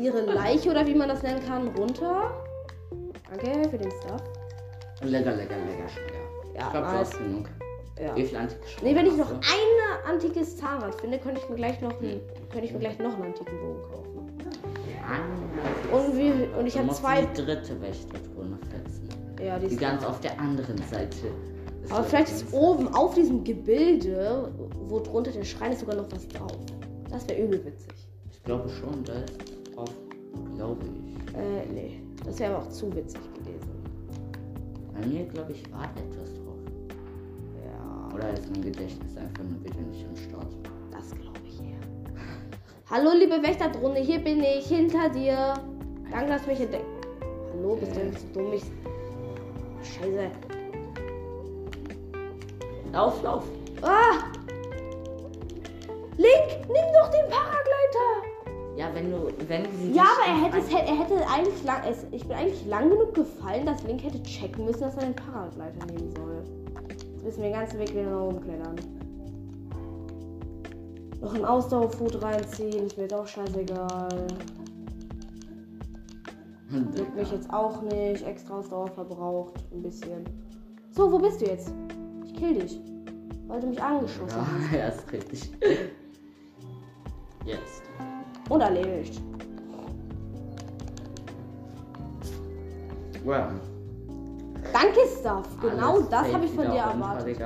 ihre 0.00 0.20
Leiche 0.22 0.70
oder 0.70 0.86
wie 0.86 0.94
man 0.94 1.08
das 1.08 1.22
nennen 1.22 1.40
kann, 1.46 1.68
runter. 1.68 2.30
Danke 3.30 3.68
für 3.68 3.78
den 3.78 3.90
Stuff. 3.90 4.22
Lecker, 5.02 5.32
lecker, 5.32 5.56
lecker, 5.56 5.88
schwer. 5.88 6.54
Ja, 6.54 6.66
ich 6.66 6.70
glaube, 6.70 6.86
du 6.86 6.92
hast 6.92 7.18
genug. 7.18 7.48
Ja. 8.00 8.16
Wie 8.16 8.24
viel 8.24 8.36
antike 8.36 8.66
Schrauben 8.66 8.86
Nee, 8.88 8.96
wenn 8.96 9.06
ich 9.06 9.16
noch 9.16 9.30
ein 9.30 9.40
antikes 10.08 10.56
Zahnrad 10.56 11.00
finde, 11.00 11.18
könnte 11.18 11.40
ich 11.42 11.48
mir 11.48 11.56
gleich 11.56 11.80
noch, 11.80 12.00
einen, 12.00 12.20
könnte 12.50 12.66
ich 12.66 12.72
mir 12.72 12.80
gleich 12.80 12.98
noch 12.98 13.14
einen 13.14 13.24
antiken 13.24 13.58
Bogen 13.58 13.82
kaufen. 13.82 14.04
Ah, 15.06 15.96
Und, 15.96 16.16
wie, 16.16 16.32
und 16.58 16.66
ich 16.66 16.76
habe 16.78 16.88
zwei. 16.90 17.22
die 17.26 17.42
dritte 17.42 17.80
Wächterdrohne 17.80 18.58
fetzen. 18.70 19.08
Ja, 19.40 19.58
die 19.58 19.68
Die 19.68 19.74
ist 19.74 19.80
ganz 19.80 20.04
auf 20.04 20.20
der 20.20 20.40
anderen 20.40 20.78
Seite 20.78 21.16
Aber 21.90 22.04
vielleicht 22.04 22.32
ist 22.32 22.52
oben 22.52 22.88
auf 22.94 23.14
diesem 23.14 23.44
Gebilde, 23.44 24.50
wo 24.88 25.00
drunter 25.00 25.30
der 25.32 25.44
Schrein 25.44 25.72
ist, 25.72 25.80
sogar 25.80 25.96
noch 25.96 26.10
was 26.10 26.26
drauf. 26.28 26.56
Das 27.10 27.28
wäre 27.28 27.42
übel 27.42 27.64
witzig. 27.64 27.92
Ich 28.32 28.42
glaube 28.44 28.68
schon, 28.68 29.04
da 29.04 29.12
ist 29.12 29.36
drauf, 29.74 29.90
glaube 30.56 30.84
ich. 30.86 31.34
Äh, 31.36 31.66
nee. 31.72 32.00
Das 32.24 32.38
wäre 32.38 32.54
aber 32.54 32.64
auch 32.64 32.68
zu 32.70 32.94
witzig 32.94 33.20
mir, 35.06 35.24
glaube 35.26 35.52
ich, 35.52 35.62
war 35.72 35.84
etwas 35.84 36.34
drauf. 36.34 36.58
Ja, 37.64 38.14
Oder 38.14 38.32
ist 38.32 38.50
mein 38.50 38.62
Gedächtnis 38.62 39.16
einfach 39.16 39.44
nur 39.44 39.62
wieder 39.64 39.80
nicht 39.80 40.06
am 40.06 40.16
Start? 40.16 40.52
das 40.90 41.10
glaube 41.10 41.40
ich 41.46 41.60
eher. 41.60 41.78
Hallo, 42.90 43.10
liebe 43.18 43.42
Wächterdrohne, 43.42 44.00
hier 44.00 44.18
bin 44.18 44.40
ich, 44.42 44.66
hinter 44.66 45.08
dir. 45.08 45.54
Danke, 46.10 46.28
dass 46.28 46.42
du 46.44 46.50
mich 46.50 46.60
entdeckt. 46.60 46.84
Hallo, 47.52 47.76
bist 47.76 47.96
du 47.96 48.04
nicht 48.04 48.20
so 48.20 48.26
dumm? 48.32 48.52
Ich... 48.52 48.62
Scheiße. 49.82 50.30
Lauf, 52.92 53.22
lauf! 53.22 53.44
Ah! 53.82 54.30
Wenn 58.94 59.10
du, 59.10 59.28
wenn 59.48 59.64
sie 59.78 59.92
Ja, 59.92 60.02
aber 60.04 60.26
er 60.32 60.44
hätte, 60.44 60.58
es, 60.58 60.68
er 60.72 60.98
hätte 60.98 61.26
eigentlich 61.28 61.64
lang. 61.64 61.78
Es, 61.88 62.06
ich 62.10 62.22
bin 62.26 62.36
eigentlich 62.36 62.64
lang 62.66 62.90
genug 62.90 63.14
gefallen, 63.14 63.66
dass 63.66 63.82
Link 63.84 64.02
hätte 64.04 64.22
checken 64.22 64.64
müssen, 64.64 64.80
dass 64.80 64.96
er 64.96 65.04
den 65.04 65.14
Paragleiter 65.14 65.86
nehmen 65.86 66.10
soll. 66.16 66.42
Jetzt 66.88 67.24
müssen 67.24 67.42
wir 67.42 67.50
den 67.50 67.58
ganzen 67.58 67.78
Weg 67.80 67.90
wieder 67.92 68.10
nach 68.10 68.20
oben 68.22 68.40
klettern. 68.42 68.76
Noch 71.20 71.34
ein 71.34 71.44
Ausdauerfood 71.44 72.22
reinziehen, 72.22 72.86
ist 72.86 72.96
mir 72.96 73.04
jetzt 73.04 73.14
auch 73.14 73.26
scheißegal. 73.26 74.08
ein- 76.70 76.88
Juckt 76.96 77.14
mich 77.16 77.30
jetzt 77.30 77.52
auch 77.52 77.80
nicht. 77.82 78.26
Extra 78.26 78.58
Ausdauer 78.58 78.88
verbraucht. 78.88 79.54
Ein 79.72 79.82
bisschen. 79.82 80.24
So, 80.90 81.10
wo 81.10 81.18
bist 81.18 81.40
du 81.40 81.46
jetzt? 81.46 81.72
Ich 82.26 82.34
kill 82.34 82.54
dich. 82.58 82.80
Weil 83.46 83.60
du 83.60 83.68
mich 83.68 83.80
angeschossen 83.82 84.26
hast. 84.36 84.72
Ja, 84.74 84.88
ist 84.88 85.12
richtig. 85.12 85.50
Jetzt. 87.44 87.82
Und 88.48 88.60
erledigt. 88.60 89.20
Well, 93.24 93.46
Danke, 94.72 95.00
Stuff. 95.20 95.46
Genau 95.60 95.94
alles 95.96 96.08
das 96.10 96.32
habe 96.32 96.44
ich 96.44 96.50
von 96.50 96.64
dir 96.70 96.78
erwartet. 96.80 97.38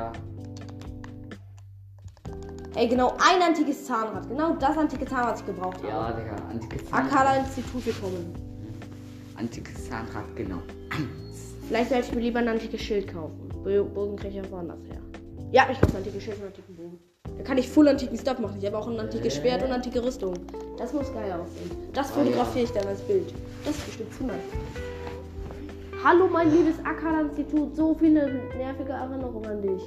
Ey, 2.74 2.88
genau 2.88 3.10
ein 3.18 3.42
antikes 3.42 3.84
Zahnrad. 3.84 4.28
Genau 4.28 4.54
das 4.54 4.76
antike 4.76 5.04
Zahnrad, 5.06 5.32
was 5.34 5.40
ich 5.40 5.46
gebraucht 5.46 5.76
habe. 5.78 5.88
Ja, 5.88 6.12
Digga, 6.12 6.36
antikes 6.50 6.92
Akala 6.92 7.10
Zahnrad. 7.34 7.46
Institut 7.46 7.84
gekommen. 7.84 8.32
Antikes 9.36 9.88
Zahnrad, 9.88 10.24
genau. 10.36 10.58
Vielleicht 11.68 11.90
sollte 11.90 12.08
ich 12.08 12.14
mir 12.14 12.20
lieber 12.22 12.38
ein 12.38 12.48
antikes 12.48 12.80
Schild 12.80 13.12
kaufen. 13.12 13.48
Bo- 13.62 13.84
Bogen 13.84 14.16
kriege 14.16 14.38
ich 14.40 14.46
auch 14.46 14.50
woanders 14.52 14.78
her. 14.88 15.00
Ja, 15.52 15.66
ich 15.70 15.80
kaufe 15.80 15.92
ein 15.94 15.98
antikes 15.98 16.22
Schild 16.22 16.36
und 16.38 16.42
einen 16.44 16.52
antiken 16.52 16.76
Bogen. 16.76 16.98
Da 17.36 17.44
kann 17.44 17.58
ich 17.58 17.68
full 17.68 17.88
antiken 17.88 18.16
Stuff 18.16 18.38
machen. 18.38 18.56
Ich 18.58 18.66
habe 18.66 18.78
auch 18.78 18.88
ein 18.88 18.98
antikes. 18.98 19.34
Schwert 19.36 19.62
und 19.64 19.70
antike 19.72 20.02
Rüstung. 20.04 20.34
Das 20.78 20.92
muss 20.92 21.12
geil 21.12 21.32
aussehen. 21.32 21.70
Das 21.92 22.10
Oh, 22.12 22.20
fotografiere 22.20 22.64
ich 22.64 22.72
dann 22.72 22.86
als 22.86 23.00
Bild. 23.02 23.32
Das 23.64 23.76
ist 23.76 23.86
bestimmt 23.86 24.14
zu 24.14 24.24
nice. 24.24 24.36
Hallo, 26.04 26.28
mein 26.28 26.50
liebes 26.52 26.76
Akala-Institut. 26.84 27.74
So 27.74 27.94
viele 27.94 28.32
nervige 28.56 28.92
Erinnerungen 28.92 29.46
an 29.50 29.62
dich. 29.62 29.82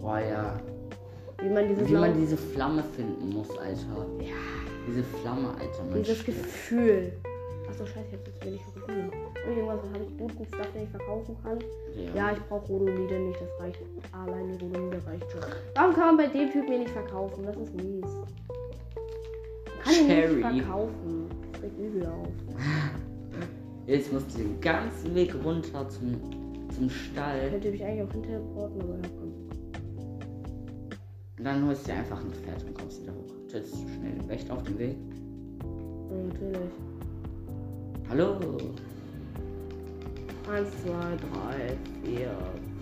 Boah, 0.00 0.20
ja. 0.20 0.60
Wie 1.42 1.48
man 1.48 1.68
dieses, 1.68 1.88
Wie 1.88 1.92
man 1.94 2.16
diese 2.16 2.36
Flamme 2.36 2.84
finden 2.96 3.30
muss, 3.30 3.50
Alter. 3.58 4.06
Ja. 4.20 4.34
Diese 4.86 5.02
Flamme, 5.02 5.48
Alter. 5.58 5.82
Man 5.90 6.02
dieses. 6.02 6.24
Gefühl. 6.24 7.12
Achso, 7.68 7.84
scheiße, 7.84 8.06
ich 8.12 8.26
jetzt 8.26 8.44
wenig 8.44 8.62
vergessen. 8.64 9.10
Hab 9.12 9.50
ich 9.50 9.56
irgendwas, 9.56 9.78
habe 9.92 10.04
ich 10.04 10.16
guten 10.18 10.46
Stuff, 10.46 10.66
den 10.74 10.84
ich 10.84 10.88
verkaufen 10.90 11.36
kann? 11.42 11.58
Ja, 12.14 12.32
ich 12.32 12.38
brauche 12.48 12.66
Rodolide 12.72 13.18
nicht, 13.18 13.40
das 13.40 13.48
reicht. 13.60 13.78
Allein 14.12 14.56
die 14.56 14.64
Rodolide 14.64 15.02
reicht 15.06 15.30
schon. 15.30 15.40
Warum 15.74 15.94
kann 15.94 16.16
man 16.16 16.16
bei 16.16 16.26
dem 16.28 16.50
Typ 16.50 16.68
mir 16.68 16.78
nicht 16.78 16.90
verkaufen? 16.90 17.44
Das 17.44 17.56
ist 17.56 17.74
mies. 17.74 18.06
Kann 19.82 19.94
Cherry. 20.06 20.34
nicht 20.34 20.64
verkaufen. 20.64 21.26
Das 21.52 21.62
regt 21.62 21.78
übel 21.78 22.06
auf. 22.06 22.28
Jetzt 23.86 24.12
musst 24.12 24.34
du 24.34 24.42
den 24.42 24.60
ganzen 24.60 25.14
Weg 25.14 25.34
runter 25.42 25.88
zum, 25.88 26.14
zum 26.74 26.90
Stall. 26.90 27.50
Könnte 27.50 27.70
mich 27.70 27.84
eigentlich 27.84 28.06
auch 28.06 28.12
hinterporten, 28.12 28.80
aber 28.82 28.94
ja, 28.94 29.08
komm. 29.18 29.32
Und 31.38 31.44
dann 31.44 31.66
holst 31.66 31.86
du 31.86 31.92
dir 31.92 31.98
einfach 31.98 32.20
ein 32.20 32.30
Pferd 32.32 32.64
und 32.64 32.74
kommst 32.74 33.02
wieder 33.02 33.12
hoch. 33.12 33.32
Tötest 33.50 33.74
du 33.74 33.88
schnell 33.88 34.12
den 34.12 34.28
Wächter 34.28 34.54
auf 34.54 34.62
dem 34.64 34.78
Weg. 34.78 34.96
Ja, 36.10 36.16
natürlich. 36.26 36.70
Hallo. 38.10 38.36
Eins, 40.52 40.68
zwei, 40.82 41.16
drei, 41.16 41.76
vier, 42.04 42.30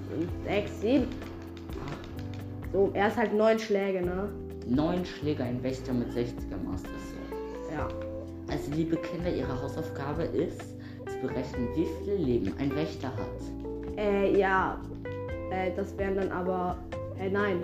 fünf, 0.08 0.30
sechs, 0.44 0.80
sieben. 0.80 1.06
So, 2.72 2.90
er 2.94 3.08
ist 3.08 3.16
halt 3.16 3.34
neun 3.34 3.58
Schläge, 3.58 4.02
ne? 4.02 4.28
Neun 4.66 5.04
Schläger, 5.04 5.44
ein 5.44 5.62
Wächter 5.62 5.92
mit 5.92 6.08
60er 6.08 6.56
Master 6.64 6.88
Sword. 6.88 7.72
Ja. 7.72 7.88
Also, 8.50 8.72
liebe 8.72 8.96
Kinder, 8.96 9.32
ihre 9.32 9.62
Hausaufgabe 9.62 10.24
ist, 10.24 10.60
zu 11.06 11.18
berechnen, 11.22 11.68
wie 11.76 11.86
viele 12.00 12.16
Leben 12.16 12.52
ein 12.58 12.74
Wächter 12.74 13.08
hat. 13.08 13.96
Äh, 13.96 14.36
ja. 14.38 14.80
Äh, 15.50 15.70
das 15.76 15.96
wären 15.96 16.16
dann 16.16 16.30
aber. 16.30 16.76
Äh, 17.20 17.30
nein. 17.30 17.62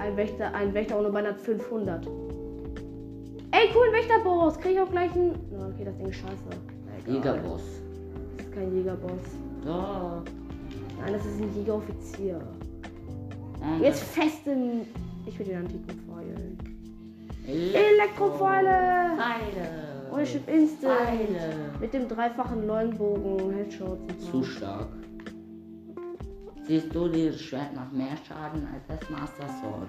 Ein 0.00 0.16
Wächter, 0.16 0.54
ein 0.54 0.72
Wächter 0.74 0.98
ohne 0.98 1.10
Bein 1.10 1.26
hat 1.26 1.40
500. 1.40 2.06
Ey, 2.06 3.70
cool, 3.74 3.92
Wächterboss. 3.92 4.58
Krieg 4.60 4.72
ich 4.72 4.80
auch 4.80 4.90
gleich 4.90 5.12
einen. 5.14 5.34
Na, 5.50 5.66
okay, 5.66 5.84
das 5.84 5.96
Ding 5.96 6.06
ist 6.06 6.16
scheiße. 6.16 6.34
Egal. 7.06 7.36
Jägerboss. 7.36 7.62
Das 8.36 8.46
ist 8.46 8.54
kein 8.54 8.76
Jägerboss. 8.76 9.20
Da. 9.64 10.22
Nein, 11.00 11.12
das 11.12 11.26
ist 11.26 11.40
ein 11.40 11.52
Jägeroffizier. 11.56 12.40
Jetzt 13.80 14.04
fest 14.04 14.46
im. 14.46 14.82
Ich 15.28 15.38
will 15.38 15.46
den 15.46 15.58
antiken 15.58 16.00
Pfeil. 16.06 16.56
Elektropfeile. 17.46 18.68
Elektropfeile! 18.68 20.08
Und 20.10 20.22
ich 20.22 20.34
hab 20.34 20.48
Instant. 20.48 21.00
Pfeile. 21.00 21.54
Mit 21.80 21.92
dem 21.92 22.08
dreifachen 22.08 22.66
Leuenbogen, 22.66 23.50
Headshots 23.54 24.00
und 24.00 24.20
so. 24.20 24.30
Zu 24.30 24.44
stark. 24.44 24.88
Siehst 26.66 26.94
du 26.94 27.08
dieses 27.08 27.42
Schwert 27.42 27.74
macht 27.74 27.92
mehr 27.92 28.16
Schaden 28.26 28.66
als 28.72 28.86
das 28.88 29.10
Master 29.10 29.46
Sword? 29.60 29.88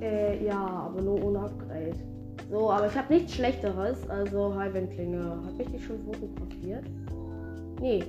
Äh, 0.00 0.44
ja, 0.44 0.58
aber 0.58 1.00
nur 1.02 1.24
ohne 1.24 1.40
Upgrade. 1.40 1.94
So, 2.50 2.70
aber 2.70 2.88
ich 2.88 2.96
habe 2.96 3.14
nichts 3.14 3.34
Schlechteres, 3.34 4.08
also 4.08 4.54
Highwind-Klinge. 4.56 5.20
Habe 5.20 5.62
ich 5.62 5.68
die 5.68 5.78
schon 5.78 5.98
fotografiert? 6.04 6.84
Nee. 7.80 8.04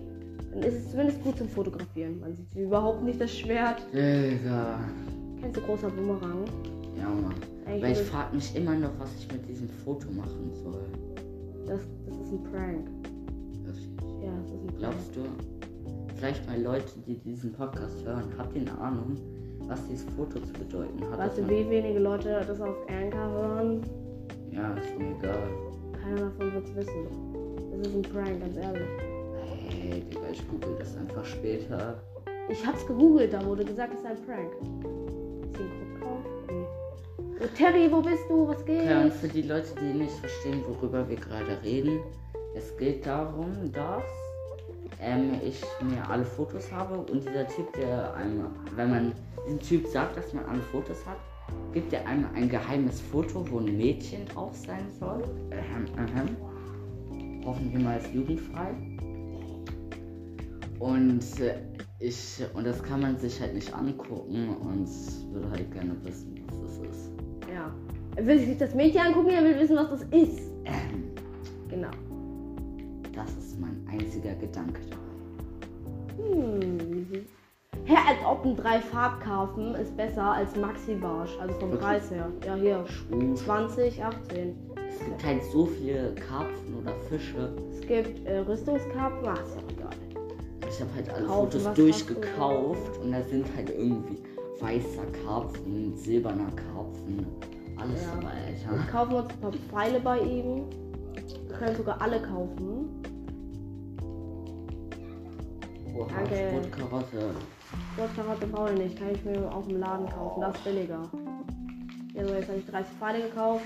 Dann 0.51 0.63
ist 0.63 0.75
es 0.75 0.91
zumindest 0.91 1.23
gut 1.23 1.37
zum 1.37 1.47
Fotografieren. 1.47 2.19
Man 2.19 2.35
sieht 2.35 2.55
überhaupt 2.55 3.03
nicht 3.03 3.21
das 3.21 3.31
Schwert. 3.35 3.81
Digga. 3.93 4.79
Kennst 5.41 5.57
du 5.57 5.61
großer 5.61 5.89
Boomerang? 5.89 6.45
Ja, 6.97 7.09
Mann. 7.09 7.33
Eigentlich 7.65 7.83
Weil 7.83 7.91
ich 7.93 8.01
frage 8.09 8.35
mich 8.35 8.55
immer 8.55 8.75
noch, 8.75 8.91
was 8.99 9.09
ich 9.17 9.31
mit 9.31 9.47
diesem 9.47 9.67
Foto 9.69 10.07
machen 10.11 10.51
soll. 10.53 10.83
das, 11.65 11.81
das 12.05 12.17
ist 12.17 12.31
ein 12.31 12.43
Prank. 12.43 12.87
Wirklich. 13.63 13.89
Ja, 14.23 14.31
das 14.43 14.51
ist 14.51 14.61
ein 14.61 14.67
Prank. 14.67 14.77
Glaubst 14.79 15.15
du? 15.15 15.21
Vielleicht 16.15 16.45
mal 16.47 16.61
Leute, 16.61 16.99
die 17.07 17.17
diesen 17.17 17.51
Podcast 17.53 18.05
hören, 18.05 18.25
habt 18.37 18.55
ihr 18.55 18.61
eine 18.61 18.77
Ahnung, 18.79 19.15
was 19.67 19.87
dieses 19.87 20.05
Foto 20.15 20.39
zu 20.39 20.53
bedeuten 20.53 21.01
hat? 21.09 21.17
Weißt 21.17 21.39
du, 21.39 21.49
wie 21.49 21.67
wenige 21.67 21.97
Leute 21.99 22.43
das 22.45 22.61
auf 22.61 22.75
Anchor 22.87 23.31
hören? 23.31 23.81
Ja, 24.51 24.73
ist 24.75 24.97
mir 24.99 25.15
egal. 25.17 25.47
Keiner 25.99 26.21
davon 26.29 26.53
wird 26.53 26.65
es 26.65 26.75
wissen. 26.75 27.07
Das 27.71 27.87
ist 27.87 27.95
ein 27.95 28.01
Prank, 28.03 28.39
ganz 28.39 28.57
ehrlich. 28.57 28.89
Hey, 29.69 30.01
Digga, 30.01 30.29
ich 30.31 30.47
google 30.47 30.75
das 30.77 30.95
einfach 30.97 31.25
später. 31.25 31.99
Ich 32.49 32.65
hab's 32.67 32.85
gegoogelt, 32.85 33.33
da 33.33 33.43
wurde 33.45 33.63
gesagt, 33.65 33.93
es 33.93 34.01
ist 34.01 34.05
ein 34.05 34.17
Prank. 34.25 35.10
Terry, 37.49 37.91
wo 37.91 38.01
bist 38.01 38.23
du? 38.29 38.47
Was 38.47 38.63
geht? 38.65 38.89
Und 38.91 39.13
für 39.13 39.27
die 39.27 39.41
Leute, 39.41 39.73
die 39.81 39.97
nicht 39.97 40.13
verstehen, 40.13 40.63
worüber 40.67 41.07
wir 41.09 41.15
gerade 41.15 41.61
reden, 41.63 41.99
es 42.55 42.75
geht 42.77 43.05
darum, 43.05 43.71
dass 43.71 44.03
ähm, 45.01 45.39
ich 45.43 45.61
mir 45.81 46.07
alle 46.07 46.25
Fotos 46.25 46.71
habe 46.71 46.97
und 46.97 47.23
dieser 47.27 47.47
Typ, 47.47 47.73
der 47.73 48.13
einem, 48.13 48.47
wenn 48.75 48.89
man 48.89 49.13
diesem 49.45 49.59
Typ 49.59 49.87
sagt, 49.87 50.17
dass 50.17 50.33
man 50.33 50.45
alle 50.45 50.61
Fotos 50.61 51.05
hat, 51.05 51.17
gibt 51.73 51.91
er 51.93 52.05
einem 52.05 52.27
ein 52.35 52.49
geheimes 52.49 53.01
Foto, 53.01 53.45
wo 53.49 53.59
ein 53.59 53.77
Mädchen 53.77 54.25
drauf 54.27 54.55
sein 54.55 54.91
soll. 54.99 55.23
Ähm, 55.51 55.85
ähm. 55.97 57.45
Hoffen 57.45 57.71
wir 57.71 57.79
mal, 57.79 57.97
ist 57.97 58.13
jugendfrei. 58.13 58.75
Und 60.79 61.39
äh, 61.39 61.57
ich, 61.99 62.39
und 62.53 62.65
das 62.65 62.81
kann 62.83 63.01
man 63.01 63.17
sich 63.17 63.39
halt 63.39 63.53
nicht 63.53 63.73
angucken 63.73 64.55
und 64.57 64.87
würde 65.33 65.49
halt 65.51 65.71
gerne 65.71 65.95
wissen, 66.03 66.43
was 66.47 66.79
das 66.79 66.89
ist. 66.89 67.10
Ja. 67.61 67.71
Er 68.17 68.25
will 68.27 68.39
sich 68.39 68.57
das 68.57 68.73
Mädchen 68.75 69.01
angucken, 69.01 69.29
er 69.29 69.43
will 69.43 69.57
wissen, 69.59 69.75
was 69.77 69.89
das 69.89 70.01
ist. 70.11 70.51
Ähm, 70.65 71.11
Genau. 71.69 71.89
das 73.15 73.31
ist 73.37 73.59
mein 73.59 73.85
einziger 73.89 74.33
Gedanke 74.35 74.81
dabei. 74.89 76.35
Hm. 76.35 77.25
Hä, 77.85 77.95
als 77.95 78.17
ob 78.29 78.45
ein 78.45 78.55
drei 78.57 78.79
Farbkarpfen 78.79 79.75
ist 79.75 79.95
besser 79.95 80.23
als 80.33 80.55
Maxi 80.57 80.95
Barsch. 80.95 81.31
Also 81.39 81.53
vom 81.55 81.71
Wirklich? 81.71 81.87
Preis 81.87 82.11
her. 82.11 82.29
Ja, 82.45 82.55
hier. 82.55 82.85
Schwul. 82.87 83.35
20, 83.35 84.03
18. 84.03 84.55
Es 84.89 84.99
gibt 85.05 85.25
halt 85.25 85.43
so 85.45 85.65
viele 85.65 86.13
Karpfen 86.15 86.75
oder 86.81 86.93
Fische. 87.09 87.53
Es 87.71 87.81
gibt 87.87 88.25
äh, 88.27 88.39
Rüstungskarpfen. 88.39 89.27
Ach, 89.27 89.41
ist 89.41 89.55
ja 89.55 89.61
egal. 89.77 89.89
Ich 90.69 90.79
habe 90.81 90.89
halt 90.95 91.09
alle 91.13 91.25
Kaufen, 91.25 91.51
Fotos 91.59 91.73
durchgekauft 91.75 92.97
und 93.01 93.11
da 93.13 93.21
sind 93.23 93.45
halt 93.55 93.69
irgendwie 93.69 94.17
weißer 94.61 95.05
Karpfen, 95.25 95.95
silberner 95.97 96.51
Karpfen, 96.51 97.25
alles 97.77 98.03
Ja. 98.03 98.15
dabei, 98.15 98.33
Wir 98.63 98.69
Alter. 98.71 98.91
kaufen 98.91 99.13
uns 99.15 99.29
ein 99.33 99.39
paar 99.41 99.51
Pfeile 99.51 99.99
bei 99.99 100.19
ihm. 100.19 100.63
Wir 101.47 101.57
können 101.57 101.75
sogar 101.75 102.01
alle 102.01 102.21
kaufen. 102.21 103.01
Oha, 105.97 106.07
Danke. 106.15 106.49
Sportkarotte. 106.49 107.31
Sportkarotte 107.93 108.47
brauche 108.47 108.73
ich 108.73 108.79
nicht. 108.79 108.97
Kann 108.97 109.11
ich 109.11 109.25
mir 109.25 109.51
auch 109.53 109.67
im 109.67 109.79
Laden 109.79 110.07
kaufen. 110.09 110.41
Das 110.41 110.55
ist 110.55 110.63
billiger. 110.63 111.09
Ja, 112.13 112.27
so, 112.27 112.33
jetzt 112.33 112.47
habe 112.49 112.59
ich 112.59 112.65
30 112.65 112.93
Pfeile 112.97 113.21
gekauft. 113.23 113.65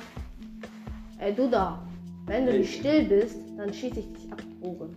Ey, 1.19 1.33
du 1.33 1.49
da. 1.49 1.79
Wenn 2.25 2.45
du 2.47 2.53
nicht 2.57 2.79
still 2.79 3.03
bist, 3.05 3.37
dann 3.57 3.71
schieße 3.73 3.99
ich 3.99 4.13
dich 4.13 4.31
ab, 4.31 4.41
Ohren. 4.61 4.95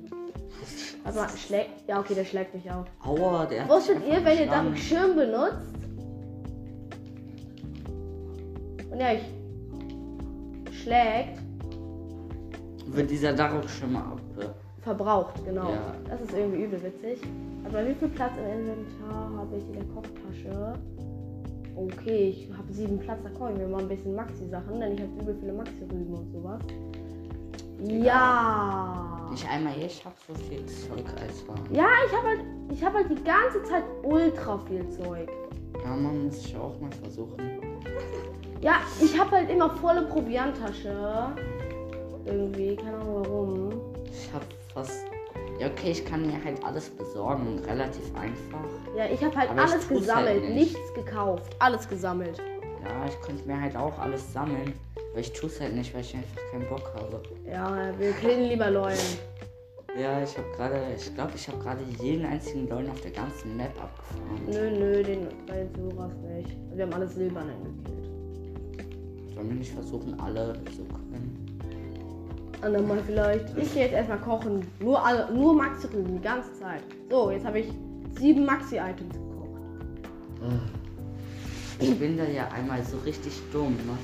Aber 1.04 1.28
schlägt. 1.28 1.86
Ja, 1.86 2.00
okay, 2.00 2.14
der 2.14 2.24
schlägt 2.24 2.54
mich 2.54 2.70
auch. 2.70 2.84
Aua, 3.06 3.44
der 3.46 3.68
Wusstet 3.68 3.98
ihr, 4.06 4.24
wenn 4.24 4.38
ihr 4.38 4.46
Dark 4.46 4.76
Schirm 4.76 5.14
benutzt? 5.14 5.77
Ich 8.98 10.78
schlägt. 10.82 11.38
Wird 12.86 13.10
dieser 13.10 13.32
mal 13.32 14.00
ab. 14.00 14.20
verbraucht, 14.82 15.44
genau. 15.44 15.70
Ja. 15.70 15.94
Das 16.08 16.20
ist 16.22 16.32
irgendwie 16.32 16.64
übel 16.64 16.82
witzig. 16.82 17.20
Aber 17.64 17.86
wie 17.86 17.94
viel 17.94 18.08
Platz 18.08 18.32
im 18.38 18.60
Inventar 18.60 19.30
habe 19.36 19.56
ich 19.56 19.64
in 19.64 19.72
der 19.74 19.84
Kochtasche? 19.94 20.74
Okay, 21.76 22.30
ich 22.30 22.50
habe 22.56 22.72
sieben 22.72 22.98
Platz, 22.98 23.20
da 23.22 23.30
koche 23.30 23.52
ich 23.52 23.58
mir 23.58 23.68
mal 23.68 23.82
ein 23.82 23.88
bisschen 23.88 24.14
Maxi-Sachen, 24.16 24.80
denn 24.80 24.94
ich 24.94 25.00
habe 25.00 25.12
übel 25.20 25.36
viele 25.38 25.52
Maxi-Rüben 25.52 26.14
und 26.14 26.32
sowas. 26.32 26.60
Ja! 27.80 29.28
Nicht 29.30 29.48
einmal 29.48 29.74
ich 29.78 30.04
hab 30.04 30.14
so 30.26 30.34
viel 30.34 30.66
Zeug 30.66 31.04
als 31.20 31.46
war. 31.46 31.56
Ja, 31.70 31.86
ich 32.06 32.16
habe 32.16 32.28
halt, 32.28 32.40
ich 32.72 32.84
habe 32.84 32.96
halt 32.96 33.10
die 33.10 33.22
ganze 33.22 33.62
Zeit 33.62 33.84
ultra 34.02 34.58
viel 34.66 34.88
Zeug. 34.90 35.28
Ja, 35.84 35.94
man 35.94 36.24
muss 36.24 36.44
ich 36.44 36.56
auch 36.56 36.80
mal 36.80 36.90
versuchen. 36.90 37.36
Ja, 38.60 38.80
ich 39.00 39.18
habe 39.18 39.30
halt 39.32 39.50
immer 39.50 39.70
volle 39.76 40.02
Provianttasche. 40.02 41.32
Irgendwie, 42.24 42.76
keine 42.76 42.96
Ahnung 42.98 43.22
warum. 43.24 43.70
Ich 44.10 44.32
hab 44.32 44.42
fast. 44.74 45.04
Ja, 45.60 45.68
okay, 45.68 45.90
ich 45.92 46.04
kann 46.04 46.26
mir 46.26 46.42
halt 46.44 46.62
alles 46.64 46.90
besorgen. 46.90 47.60
Relativ 47.66 48.04
einfach. 48.16 48.64
Ja, 48.96 49.06
ich 49.06 49.22
habe 49.24 49.36
halt 49.36 49.50
Aber 49.50 49.62
alles 49.62 49.86
tu's 49.88 50.00
gesammelt, 50.00 50.28
halt 50.42 50.54
nicht. 50.54 50.74
nichts 50.74 50.94
gekauft, 50.94 51.54
alles 51.58 51.88
gesammelt. 51.88 52.38
Ja, 52.84 53.06
ich 53.08 53.20
könnte 53.20 53.46
mir 53.46 53.60
halt 53.60 53.76
auch 53.76 53.98
alles 53.98 54.32
sammeln. 54.32 54.72
Aber 55.10 55.20
ich 55.20 55.32
tue 55.32 55.48
es 55.48 55.60
halt 55.60 55.74
nicht, 55.74 55.92
weil 55.94 56.02
ich 56.02 56.14
einfach 56.14 56.40
keinen 56.50 56.68
Bock 56.68 56.92
habe. 56.94 57.22
Ja, 57.48 57.92
wir 57.98 58.12
killen 58.12 58.48
lieber 58.48 58.70
Leute. 58.70 58.98
Ja, 59.98 60.22
ich 60.22 60.36
habe 60.36 60.46
gerade, 60.56 60.80
ich 60.96 61.12
glaube, 61.14 61.32
ich 61.34 61.48
habe 61.48 61.58
gerade 61.58 61.80
jeden 62.00 62.24
einzigen 62.26 62.68
Leuten 62.68 62.90
auf 62.90 63.00
der 63.00 63.10
ganzen 63.10 63.56
Map 63.56 63.72
abgefahren. 63.80 64.40
Nö, 64.46 64.70
nö, 64.78 65.02
den 65.02 65.26
bei 65.46 65.66
Suras 65.76 66.12
nicht. 66.36 66.56
Wir 66.72 66.84
haben 66.84 66.92
alle 66.92 67.08
Silbernen 67.08 67.56
gekillt. 67.84 67.97
Sollen 69.38 69.50
wir 69.50 69.56
nicht 69.58 69.72
versuchen, 69.72 70.18
alle 70.18 70.52
zu 70.74 70.82
können? 70.82 71.60
Andermal 72.60 72.98
vielleicht. 73.06 73.56
Ich 73.56 73.72
gehe 73.72 73.84
jetzt 73.84 73.92
erstmal 73.92 74.18
kochen. 74.18 74.66
Nur 74.80 75.00
alle, 75.06 75.32
nur 75.32 75.54
Maxi-Rüben 75.54 76.16
die 76.16 76.20
ganze 76.20 76.52
Zeit. 76.54 76.82
So, 77.08 77.30
jetzt 77.30 77.46
habe 77.46 77.60
ich 77.60 77.72
sieben 78.18 78.44
Maxi-Items 78.44 79.14
gekocht. 79.14 79.60
Ich 81.78 81.96
bin 82.00 82.18
da 82.18 82.24
ja 82.24 82.48
einmal 82.48 82.82
so 82.82 82.96
richtig 83.06 83.32
dumm. 83.52 83.76
Ne? 83.86 83.96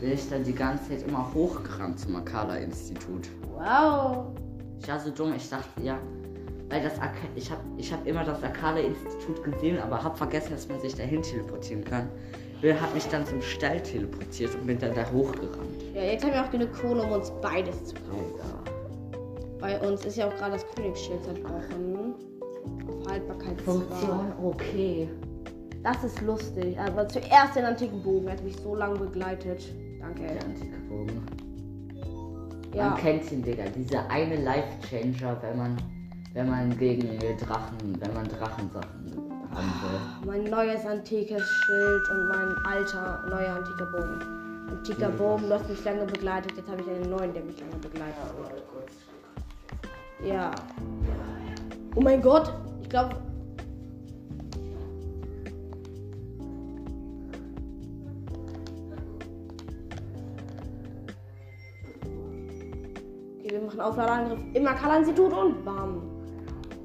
Bin 0.00 0.12
ich 0.12 0.26
dann 0.30 0.44
die 0.44 0.54
ganze 0.54 0.88
Zeit 0.88 1.06
immer 1.06 1.30
hochgerannt 1.34 2.00
zum 2.00 2.16
Akala-Institut. 2.16 3.28
Wow. 3.58 4.28
Ich 4.80 4.88
war 4.88 4.98
so 4.98 5.10
dumm, 5.10 5.34
ich 5.36 5.46
dachte, 5.50 5.82
ja, 5.82 5.98
weil 6.70 6.82
das 6.82 6.98
Ak 7.02 7.16
ich 7.36 7.50
habe 7.50 7.60
ich 7.76 7.92
hab 7.92 8.06
immer 8.06 8.24
das 8.24 8.42
Akala-Institut 8.42 9.44
gesehen, 9.44 9.78
aber 9.78 10.02
habe 10.02 10.16
vergessen, 10.16 10.52
dass 10.52 10.66
man 10.70 10.80
sich 10.80 10.94
dahin 10.94 11.20
teleportieren 11.20 11.84
kann. 11.84 12.08
Wer 12.60 12.78
hat 12.78 12.92
mich 12.92 13.06
dann 13.08 13.24
zum 13.24 13.40
Stall 13.40 13.82
teleportiert 13.82 14.54
und 14.54 14.66
bin 14.66 14.78
dann 14.78 14.94
da 14.94 15.10
hochgerannt. 15.10 15.82
Ja, 15.94 16.02
jetzt 16.02 16.24
haben 16.24 16.34
wir 16.34 16.44
auch 16.44 16.50
genug 16.50 16.72
Kohle, 16.74 17.02
um 17.02 17.12
uns 17.12 17.32
beides 17.40 17.84
zu 17.86 17.94
kaufen. 17.94 18.40
Bei 19.58 19.78
uns 19.80 20.04
ist 20.04 20.16
ja 20.16 20.28
auch 20.28 20.36
gerade 20.36 20.52
das 20.52 20.66
Königsschild 20.74 21.24
zerbrochen. 21.24 22.14
Auf 22.86 23.10
Haltbarkeit 23.10 23.60
Funktion 23.62 24.32
okay. 24.42 25.08
Das 25.82 26.04
ist 26.04 26.20
lustig. 26.20 26.78
Aber 26.78 27.08
zuerst 27.08 27.56
den 27.56 27.64
antiken 27.64 28.02
Bogen. 28.02 28.26
Er 28.26 28.34
hat 28.34 28.44
mich 28.44 28.56
so 28.56 28.74
lange 28.74 28.98
begleitet. 28.98 29.62
Danke. 29.98 30.22
Der 30.22 30.44
antike 30.44 30.78
Bogen. 30.88 31.22
Ja. 32.74 32.90
Man 32.90 32.98
kennt 32.98 33.32
ihn, 33.32 33.42
Digga. 33.42 33.64
Dieser 33.74 34.08
eine 34.10 34.36
Life-Changer, 34.36 35.38
wenn 35.42 35.56
man, 35.56 35.76
wenn 36.34 36.48
man 36.48 36.78
gegen 36.78 37.18
Drachen, 37.38 37.98
wenn 38.00 38.14
man 38.14 38.28
Drachensachen 38.28 39.29
will. 39.56 40.26
Mein 40.26 40.44
neues 40.44 40.84
antikes 40.86 41.42
Schild 41.42 42.10
und 42.10 42.28
mein 42.28 42.56
alter 42.64 43.24
neuer 43.28 43.56
antiker 43.56 43.86
Bogen. 43.86 44.66
Antiker 44.70 45.08
Bogen, 45.10 45.48
du 45.48 45.54
hast 45.54 45.68
mich 45.68 45.84
lange 45.84 46.06
begleitet. 46.06 46.52
Jetzt 46.56 46.68
habe 46.68 46.80
ich 46.80 46.88
einen 46.88 47.10
neuen, 47.10 47.32
der 47.32 47.42
mich 47.42 47.58
lange 47.58 47.76
begleitet. 47.76 48.14
Ja. 50.24 50.50
Oh 51.94 52.00
mein 52.00 52.22
Gott. 52.22 52.52
Ich 52.82 52.88
glaube. 52.88 53.16
Okay, 63.38 63.50
wir 63.50 63.60
machen 63.62 63.80
Aufladeangriff 63.80 64.38
im 64.54 64.66
Akala-Institut 64.66 65.32
und 65.32 65.64
bam. 65.64 66.02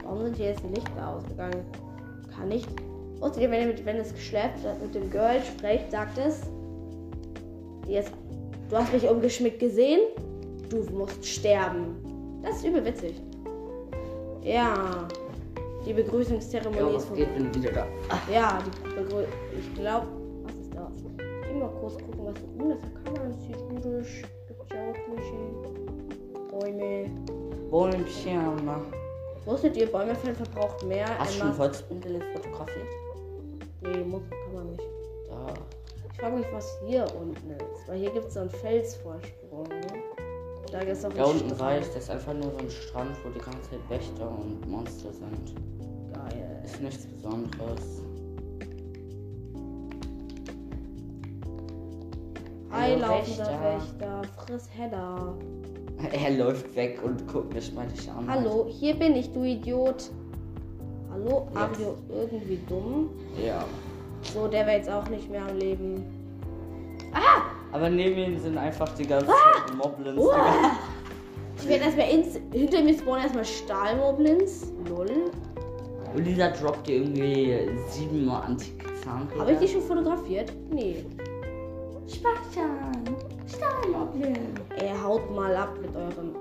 Warum 0.03 0.23
sind 0.23 0.37
hier 0.37 0.47
jetzt 0.47 0.63
die 0.63 0.69
Lichter 0.69 1.07
ausgegangen? 1.07 1.65
Kann 2.35 2.49
nicht. 2.49 2.67
Ihr, 3.39 3.49
wenn, 3.49 3.69
ihr 3.69 3.85
wenn 3.85 3.97
es 3.97 4.13
geschleppt 4.13 4.59
mit 4.81 4.93
dem 4.93 5.09
Girl 5.09 5.41
spricht, 5.41 5.91
sagt 5.91 6.17
es. 6.17 6.41
Jetzt, 7.87 8.11
du 8.69 8.75
hast 8.75 8.93
mich 8.93 9.07
umgeschmickt 9.07 9.59
gesehen. 9.59 10.01
Du 10.69 10.83
musst 10.91 11.25
sterben. 11.25 11.95
Das 12.43 12.57
ist 12.57 12.65
übel 12.65 12.85
witzig. 12.85 13.21
Ja. 14.43 15.07
Die 15.85 15.93
Begrüßungszeremonie 15.93 16.91
Ja, 16.91 16.97
ist 16.97 17.05
vorbei. 17.05 17.23
geht, 17.23 17.35
wenn 17.35 17.55
wieder 17.55 17.71
da? 17.71 17.85
Ja, 18.31 18.59
die 18.65 18.89
Begrü 18.95 19.23
ich 19.57 19.75
glaube, 19.75 20.07
was 20.43 20.53
ist 20.55 20.73
das? 20.73 20.91
Ich 21.43 21.49
will 21.49 21.59
mal 21.59 21.69
kurz 21.79 21.93
gucken, 21.95 22.25
was 22.25 22.33
da 22.33 22.63
oben 22.63 22.71
ist. 22.71 22.81
Da 22.83 23.11
kann 23.11 23.13
man 23.13 23.81
Südisch. 23.83 24.23
Gibt 24.47 24.73
ja 24.73 24.79
auch. 24.79 26.59
Bäume. 26.59 27.09
Bäumchen. 27.69 28.69
Wusstet 29.45 29.77
ihr, 29.77 29.91
Bäume 29.91 30.15
fällen 30.15 30.35
verbraucht 30.35 30.83
mehr. 30.83 31.05
Hast 31.19 31.35
du 31.35 31.39
schon 31.39 31.57
Holzbündel 31.57 32.21
fotografiert? 32.33 32.87
Nee, 33.81 33.97
muss, 34.03 34.23
kann 34.29 34.53
man 34.55 34.71
nicht. 34.71 34.83
Da. 35.29 35.53
Ich 36.11 36.19
frage 36.19 36.37
mich, 36.37 36.47
was 36.51 36.77
hier 36.87 37.05
unten 37.19 37.51
ist. 37.51 37.87
Weil 37.87 37.99
hier 37.99 38.11
gibt 38.11 38.27
es 38.27 38.33
so 38.33 38.39
einen 38.41 38.49
Felsvorsprung. 38.49 39.67
Da 40.71 40.79
ist 40.79 41.05
auch 41.05 41.13
Da 41.13 41.25
unten 41.25 41.49
Strand. 41.49 41.61
reicht, 41.61 41.89
das 41.95 42.03
ist 42.03 42.09
einfach 42.09 42.33
nur 42.33 42.51
so 42.51 42.57
ein 42.57 42.69
Strand, 42.71 43.11
wo 43.23 43.29
die 43.29 43.39
ganze 43.39 43.69
Zeit 43.69 43.89
Wächter 43.89 44.27
und 44.29 44.67
Monster 44.67 45.11
sind. 45.13 45.55
Geil. 46.11 46.61
Ist 46.65 46.81
nichts 46.81 47.05
Besonderes. 47.05 48.01
Hi, 52.71 52.95
laufender 52.95 53.45
Wächter. 53.61 53.61
Wächter. 53.61 54.21
Friss 54.45 54.69
Header. 54.75 55.35
Er 56.11 56.31
läuft 56.31 56.75
weg 56.75 56.99
und 57.03 57.27
guckt 57.27 57.53
mich 57.53 57.73
mal 57.73 57.87
dich 57.87 58.09
an. 58.09 58.29
Hallo, 58.29 58.67
hier 58.69 58.95
bin 58.95 59.15
ich, 59.15 59.31
du 59.31 59.43
Idiot. 59.43 60.09
Hallo, 61.11 61.47
Ja. 61.53 61.61
Ario, 61.61 61.95
irgendwie 62.09 62.59
dumm. 62.67 63.09
Ja. 63.43 63.63
So, 64.33 64.47
der 64.47 64.65
wäre 64.65 64.77
jetzt 64.77 64.89
auch 64.89 65.07
nicht 65.09 65.29
mehr 65.29 65.45
am 65.47 65.57
Leben. 65.57 66.03
Aber 67.71 67.89
neben 67.89 68.17
ihm 68.17 68.39
sind 68.39 68.57
einfach 68.57 68.89
die 68.95 69.05
ganze 69.07 69.27
Zeit 69.27 69.75
Moblins. 69.77 70.15
Digga. 70.21 70.71
Ich 71.57 71.69
werde 71.69 71.85
erstmal 71.85 72.09
ins. 72.09 72.37
Hinter 72.51 72.81
mir 72.83 72.93
spawnen 72.93 73.21
erstmal 73.23 73.45
Stahlmoblins. 73.45 74.73
Null. 74.89 75.31
Und 76.13 76.23
dieser 76.25 76.51
droppt 76.51 76.85
dir 76.85 76.97
irgendwie 76.97 77.69
siebenmal 77.89 78.43
antike 78.43 78.93
Zahnräder. 79.01 79.39
Habe 79.39 79.53
ich 79.53 79.59
die 79.59 79.67
schon 79.69 79.81
fotografiert? 79.81 80.51
Nee. 80.69 81.05
Speichern. 82.07 82.91
Stahlmoblin. 83.47 84.37
Ey, 84.77 84.91
haut 85.03 85.29
mal 85.33 85.55
ab 85.55 85.73
mit 85.81 85.95
eurem. 85.95 86.35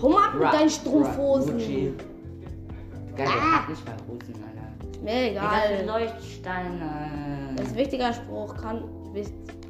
Hau 0.00 0.08
mal 0.08 0.28
ab 0.28 0.34
mit 0.34 0.52
deinen 0.52 0.70
Strumpfhosen. 0.70 1.58
Geil, 3.16 3.26
hat 3.26 3.68
nicht 3.68 3.84
mal 3.84 3.96
Hosen, 4.06 4.34
Alter. 4.34 5.02
Mir 5.02 5.30
Egal. 5.30 5.84
Leuchtsteine. 5.86 7.54
Das 7.56 7.66
ist 7.66 7.72
ein 7.72 7.78
wichtiger 7.78 8.12
Spruch 8.12 8.54
kann. 8.56 8.84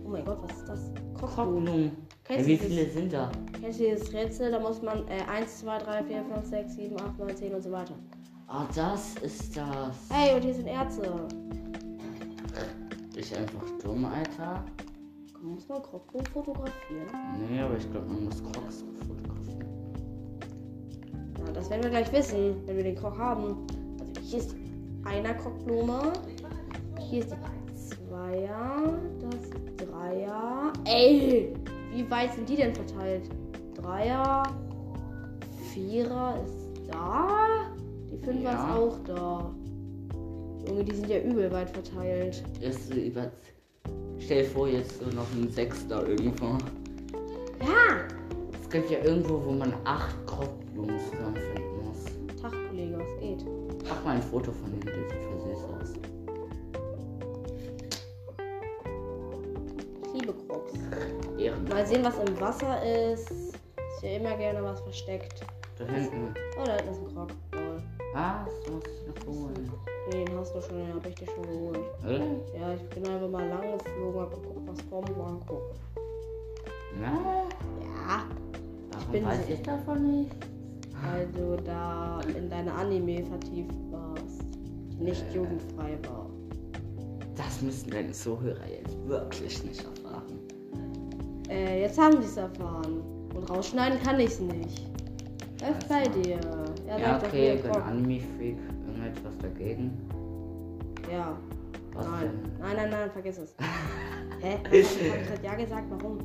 Oh 0.04 0.08
mein 0.10 0.24
Gott, 0.24 0.38
was 0.42 0.58
ist 0.58 0.68
das? 0.68 0.80
Ja, 1.20 1.90
Kennst 2.24 2.46
wie 2.46 2.56
viele 2.58 2.90
sind 2.90 3.12
da? 3.12 3.30
Kennst 3.58 3.80
du 3.80 3.84
dieses 3.84 4.12
Rätsel? 4.12 4.50
Da 4.50 4.60
muss 4.60 4.82
man 4.82 5.08
äh, 5.08 5.22
1, 5.30 5.60
2, 5.60 5.78
3, 5.78 6.04
4, 6.04 6.24
5, 6.24 6.46
6, 6.46 6.74
7, 6.74 6.96
8, 7.00 7.18
9, 7.18 7.36
10 7.36 7.54
und 7.54 7.62
so 7.62 7.72
weiter. 7.72 7.94
Ah, 8.46 8.66
das 8.74 9.14
ist 9.22 9.56
das. 9.56 9.96
Hey, 10.10 10.34
und 10.34 10.42
hier 10.42 10.54
sind 10.54 10.66
Erze. 10.66 11.02
Ich 13.16 13.36
einfach 13.36 13.64
dumm, 13.82 14.04
Alter. 14.04 14.62
Muss 15.42 15.68
man 15.68 15.82
Croco 15.82 16.18
fotografieren? 16.32 17.06
Nee, 17.50 17.60
aber 17.60 17.76
ich 17.76 17.90
glaube, 17.90 18.06
man 18.08 18.24
muss 18.24 18.42
Crocs 18.42 18.84
fotografieren. 19.06 19.64
Ja, 21.38 21.52
das 21.52 21.70
werden 21.70 21.82
wir 21.84 21.90
gleich 21.90 22.12
wissen, 22.12 22.56
wenn 22.66 22.76
wir 22.76 22.84
den 22.84 22.96
Krog 22.96 23.16
haben. 23.18 23.66
Also 24.00 24.20
hier 24.20 24.38
ist 24.40 24.54
einer 25.04 25.34
Krogblume. 25.34 26.12
Hier 26.98 27.20
ist 27.20 27.30
die 27.32 27.74
Zweier. 27.74 28.98
Das 29.20 29.34
ist 29.36 29.52
Dreier. 29.90 30.72
Ey! 30.84 31.52
Wie 31.94 32.10
weit 32.10 32.34
sind 32.34 32.48
die 32.48 32.56
denn 32.56 32.74
verteilt? 32.74 33.30
Dreier. 33.74 34.42
Vierer 35.72 36.34
ist 36.44 36.90
da. 36.90 37.28
Die 38.12 38.18
Fünfer 38.18 38.42
Ja. 38.42 38.52
ist 38.74 38.78
auch 38.78 38.98
da. 39.06 39.54
Junge, 40.66 40.84
die 40.84 40.94
sind 40.94 41.08
ja 41.08 41.20
übel 41.20 41.50
weit 41.52 41.70
verteilt. 41.70 42.42
Ist 42.60 42.88
so 42.88 42.94
über. 42.94 43.30
Stell 44.20 44.42
dir 44.42 44.48
vor, 44.50 44.68
jetzt 44.68 44.98
so 44.98 45.06
noch 45.06 45.26
ein 45.32 45.48
Sechster 45.50 46.06
irgendwo. 46.06 46.58
Ja! 47.60 48.06
Es 48.60 48.68
gibt 48.68 48.90
ja 48.90 48.98
irgendwo, 49.02 49.42
wo 49.44 49.52
man 49.52 49.72
acht 49.84 50.14
Krogblumen 50.26 50.98
zusammenfinden 51.10 51.84
muss. 51.84 52.04
Tag, 52.40 52.52
Kollege, 52.68 52.98
was 52.98 53.20
geht? 53.20 53.46
Mach 53.88 54.04
mal 54.04 54.16
ein 54.16 54.22
Foto 54.22 54.52
von 54.52 54.70
dem, 54.70 54.80
der 54.80 54.94
sieht 54.94 55.22
voll 55.22 55.40
süß 55.40 55.64
aus. 55.64 55.94
Ich 60.02 60.20
liebe 60.20 60.34
Krogs. 60.46 60.72
Ehren. 61.38 61.64
Mal 61.68 61.86
sehen, 61.86 62.04
was 62.04 62.18
im 62.18 62.40
Wasser 62.40 62.82
ist. 63.12 63.30
Ist 63.30 64.02
ja 64.02 64.10
immer 64.10 64.36
gerne 64.36 64.62
was 64.62 64.80
versteckt. 64.80 65.40
Da 65.78 65.84
hinten. 65.86 66.34
Oh, 66.60 66.64
da 66.64 66.76
hinten 66.76 66.90
ist 66.92 66.98
ein 66.98 67.14
Krog. 67.14 67.30
Lol. 67.52 67.82
Was? 68.12 68.70
Muss 68.70 68.84
ich 68.84 69.06
noch 69.08 69.26
holen? 69.26 69.72
Den 70.12 70.26
hast 70.38 70.54
du 70.54 70.60
schon, 70.62 70.78
den 70.78 70.94
hab 70.94 71.06
ich 71.06 71.14
dir 71.14 71.26
schon 71.26 71.42
geholt. 71.42 71.80
Äh? 72.06 72.58
Ja, 72.58 72.74
ich 72.74 72.82
bin 72.90 73.06
einfach 73.06 73.28
mal 73.28 73.46
lang 73.48 73.78
geflogen, 73.78 74.20
hab 74.20 74.34
geguckt, 74.34 74.60
was 74.66 74.90
kommt, 74.90 75.16
mal 75.18 75.26
angucken. 75.28 75.74
Na? 77.00 77.12
Ja, 77.82 78.24
Warum 78.92 79.12
bin 79.12 79.24
weiß 79.24 79.48
ich 79.48 79.62
davon 79.62 80.20
nicht? 80.20 80.36
weil 81.02 81.28
du 81.28 81.56
da 81.62 82.20
in 82.36 82.48
deine 82.50 82.72
Anime 82.72 83.24
vertieft 83.24 83.70
warst, 83.90 84.42
die 84.92 85.04
nicht 85.04 85.24
jugendfrei 85.32 85.96
war. 86.08 86.26
Das 87.36 87.62
müssen 87.62 87.90
deine 87.90 88.10
Zuhörer 88.12 88.66
jetzt 88.68 88.96
wirklich 89.06 89.62
nicht 89.62 89.84
erfahren. 89.84 90.38
Äh, 91.48 91.82
jetzt 91.82 91.98
haben 91.98 92.20
sie 92.20 92.26
es 92.26 92.36
erfahren. 92.36 93.00
Und 93.34 93.48
rausschneiden 93.48 94.00
kann 94.02 94.18
ich's 94.18 94.40
nicht. 94.40 94.82
Läuft 95.60 95.88
bei 95.88 96.04
dir. 96.08 96.38
Ja, 96.86 96.98
Ja, 96.98 97.16
okay, 97.24 97.54
ich 97.54 97.62
bin 97.62 97.72
Krog. 97.72 97.86
Anime-Freak. 97.86 98.56
Irgendetwas 98.86 99.38
dagegen? 99.42 99.90
Ja, 101.10 101.36
Was 101.94 102.06
nein. 102.06 102.20
denn? 102.22 102.52
Nein, 102.60 102.76
nein, 102.76 102.90
nein, 102.90 103.10
vergiss 103.10 103.38
es. 103.38 103.54
Hä? 104.40 104.58
Ich 104.70 104.86
seit 104.86 105.42
Ja 105.44 105.54
gesagt? 105.54 105.84
Warum? 105.90 106.18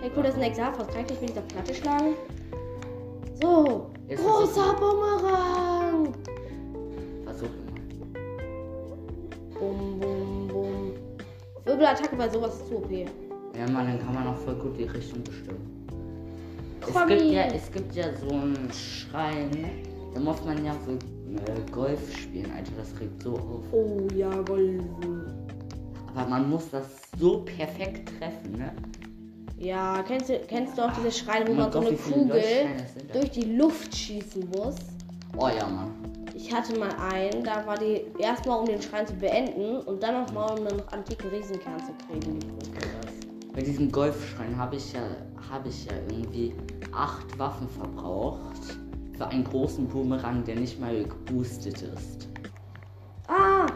Hey, 0.00 0.10
cool, 0.14 0.22
das 0.22 0.34
ist 0.34 0.40
ein 0.42 0.50
Exalfaust. 0.50 0.90
Kann 0.90 1.00
ich 1.00 1.06
dich 1.06 1.20
mit 1.20 1.30
dieser 1.30 1.40
Platte 1.42 1.74
schlagen? 1.74 2.14
So. 3.42 3.90
Jetzt 4.08 4.24
Großer 4.24 4.74
Bumerang. 4.74 6.12
Versuch 7.24 7.48
immer. 7.48 7.72
Bum, 9.58 9.98
bum, 10.00 10.48
bum. 10.48 10.92
Wirbelattacke 11.64 12.14
bei 12.16 12.28
sowas 12.28 12.54
ist 12.60 12.68
zu 12.68 12.76
OP. 12.76 12.90
Ja, 12.92 13.66
Mann, 13.72 13.86
dann 13.88 13.98
kann 14.04 14.14
man 14.14 14.26
auch 14.28 14.36
voll 14.36 14.54
gut 14.56 14.78
die 14.78 14.84
Richtung 14.84 15.24
bestimmen. 15.24 15.85
Es 16.88 17.06
gibt, 17.06 17.22
ja, 17.22 17.42
es 17.46 17.70
gibt 17.72 17.94
ja 17.94 18.04
so 18.16 18.30
einen 18.30 18.70
Schrein, 18.72 19.50
da 20.14 20.20
muss 20.20 20.44
man 20.44 20.64
ja 20.64 20.74
so 20.84 20.92
äh, 20.92 21.70
Golf 21.70 22.16
spielen, 22.16 22.50
Alter, 22.56 22.72
das 22.78 22.98
regt 23.00 23.22
so 23.22 23.34
auf. 23.34 23.64
Oh 23.72 24.06
ja, 24.14 24.30
Golf. 24.42 24.82
Aber 26.14 26.30
man 26.30 26.48
muss 26.48 26.70
das 26.70 26.86
so 27.18 27.40
perfekt 27.40 28.10
treffen, 28.18 28.52
ne? 28.52 28.72
Ja, 29.58 30.02
kennst 30.06 30.28
du, 30.28 30.38
kennst 30.46 30.76
du 30.76 30.82
auch 30.82 30.92
diese 30.92 31.12
Schreine, 31.12 31.48
wo 31.48 31.52
Oh 31.52 31.56
man 31.56 31.72
so 31.72 31.80
eine 31.80 31.92
Kugel 31.96 32.42
durch 33.12 33.30
die 33.30 33.56
Luft 33.56 33.94
schießen 33.94 34.48
muss? 34.50 34.76
Oh 35.36 35.48
ja, 35.48 35.66
Mann. 35.66 35.90
Ich 36.34 36.54
hatte 36.54 36.78
mal 36.78 36.94
einen, 37.10 37.42
da 37.42 37.66
war 37.66 37.78
die 37.78 38.02
erstmal 38.18 38.60
um 38.60 38.66
den 38.66 38.80
Schrein 38.80 39.06
zu 39.06 39.14
beenden 39.14 39.78
und 39.80 40.02
dann 40.02 40.22
nochmal 40.22 40.58
um 40.58 40.66
einen 40.66 40.82
antiken 40.92 41.30
Riesenkern 41.30 41.78
zu 41.80 41.92
kriegen. 42.06 42.38
Bei 43.56 43.62
diesem 43.62 43.90
Golfschrein 43.90 44.54
habe 44.54 44.76
ich 44.76 44.92
ja 44.92 45.00
habe 45.50 45.70
ich 45.70 45.86
ja 45.86 45.92
irgendwie 46.10 46.54
acht 46.92 47.38
Waffen 47.38 47.66
verbraucht 47.68 48.76
für 49.16 49.26
einen 49.28 49.44
großen 49.44 49.88
Boomerang, 49.88 50.44
der 50.44 50.56
nicht 50.56 50.78
mal 50.78 51.04
geboostet 51.04 51.80
ist. 51.80 52.28
Ah! 53.28 53.66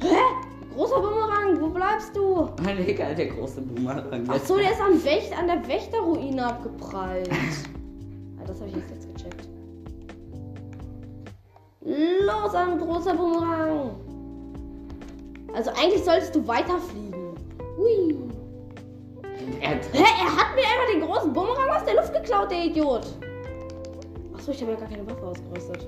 Hä? 0.00 0.16
Großer 0.74 1.00
Bumerang, 1.00 1.60
wo 1.60 1.68
bleibst 1.68 2.16
du? 2.16 2.48
Mein 2.64 2.78
egal, 2.84 3.14
der 3.14 3.26
große 3.26 3.60
Boomerang. 3.60 4.24
Ach 4.26 4.40
so, 4.44 4.56
der 4.56 4.72
ist 4.72 4.80
am 4.80 5.04
Wächt, 5.04 5.38
an 5.38 5.46
der 5.46 5.68
Wächterruine 5.68 6.44
abgeprallt. 6.44 7.30
ah, 8.40 8.44
das 8.46 8.60
habe 8.60 8.70
ich 8.70 8.76
jetzt, 8.76 8.90
jetzt 8.90 9.14
gecheckt. 9.14 9.48
Los, 11.82 12.54
ein 12.54 12.78
großer 12.78 13.14
Bumerang. 13.14 13.90
Also 15.54 15.70
eigentlich 15.70 16.02
solltest 16.04 16.34
du 16.34 16.44
weiterfliegen. 16.46 17.17
Hui. 17.78 18.16
Er, 19.60 19.76
Hä, 19.76 20.02
er 20.02 20.36
hat 20.36 20.54
mir 20.54 20.62
einfach 20.62 20.92
den 20.92 21.00
großen 21.00 21.32
Bumerang 21.32 21.70
aus 21.70 21.84
der 21.84 21.94
Luft 21.94 22.12
geklaut, 22.12 22.50
der 22.50 22.64
Idiot. 22.64 23.06
Achso, 24.34 24.50
ich 24.50 24.60
habe 24.62 24.72
ja 24.72 24.78
gar 24.78 24.88
keine 24.88 25.06
Waffe 25.08 25.26
ausgerüstet. 25.26 25.86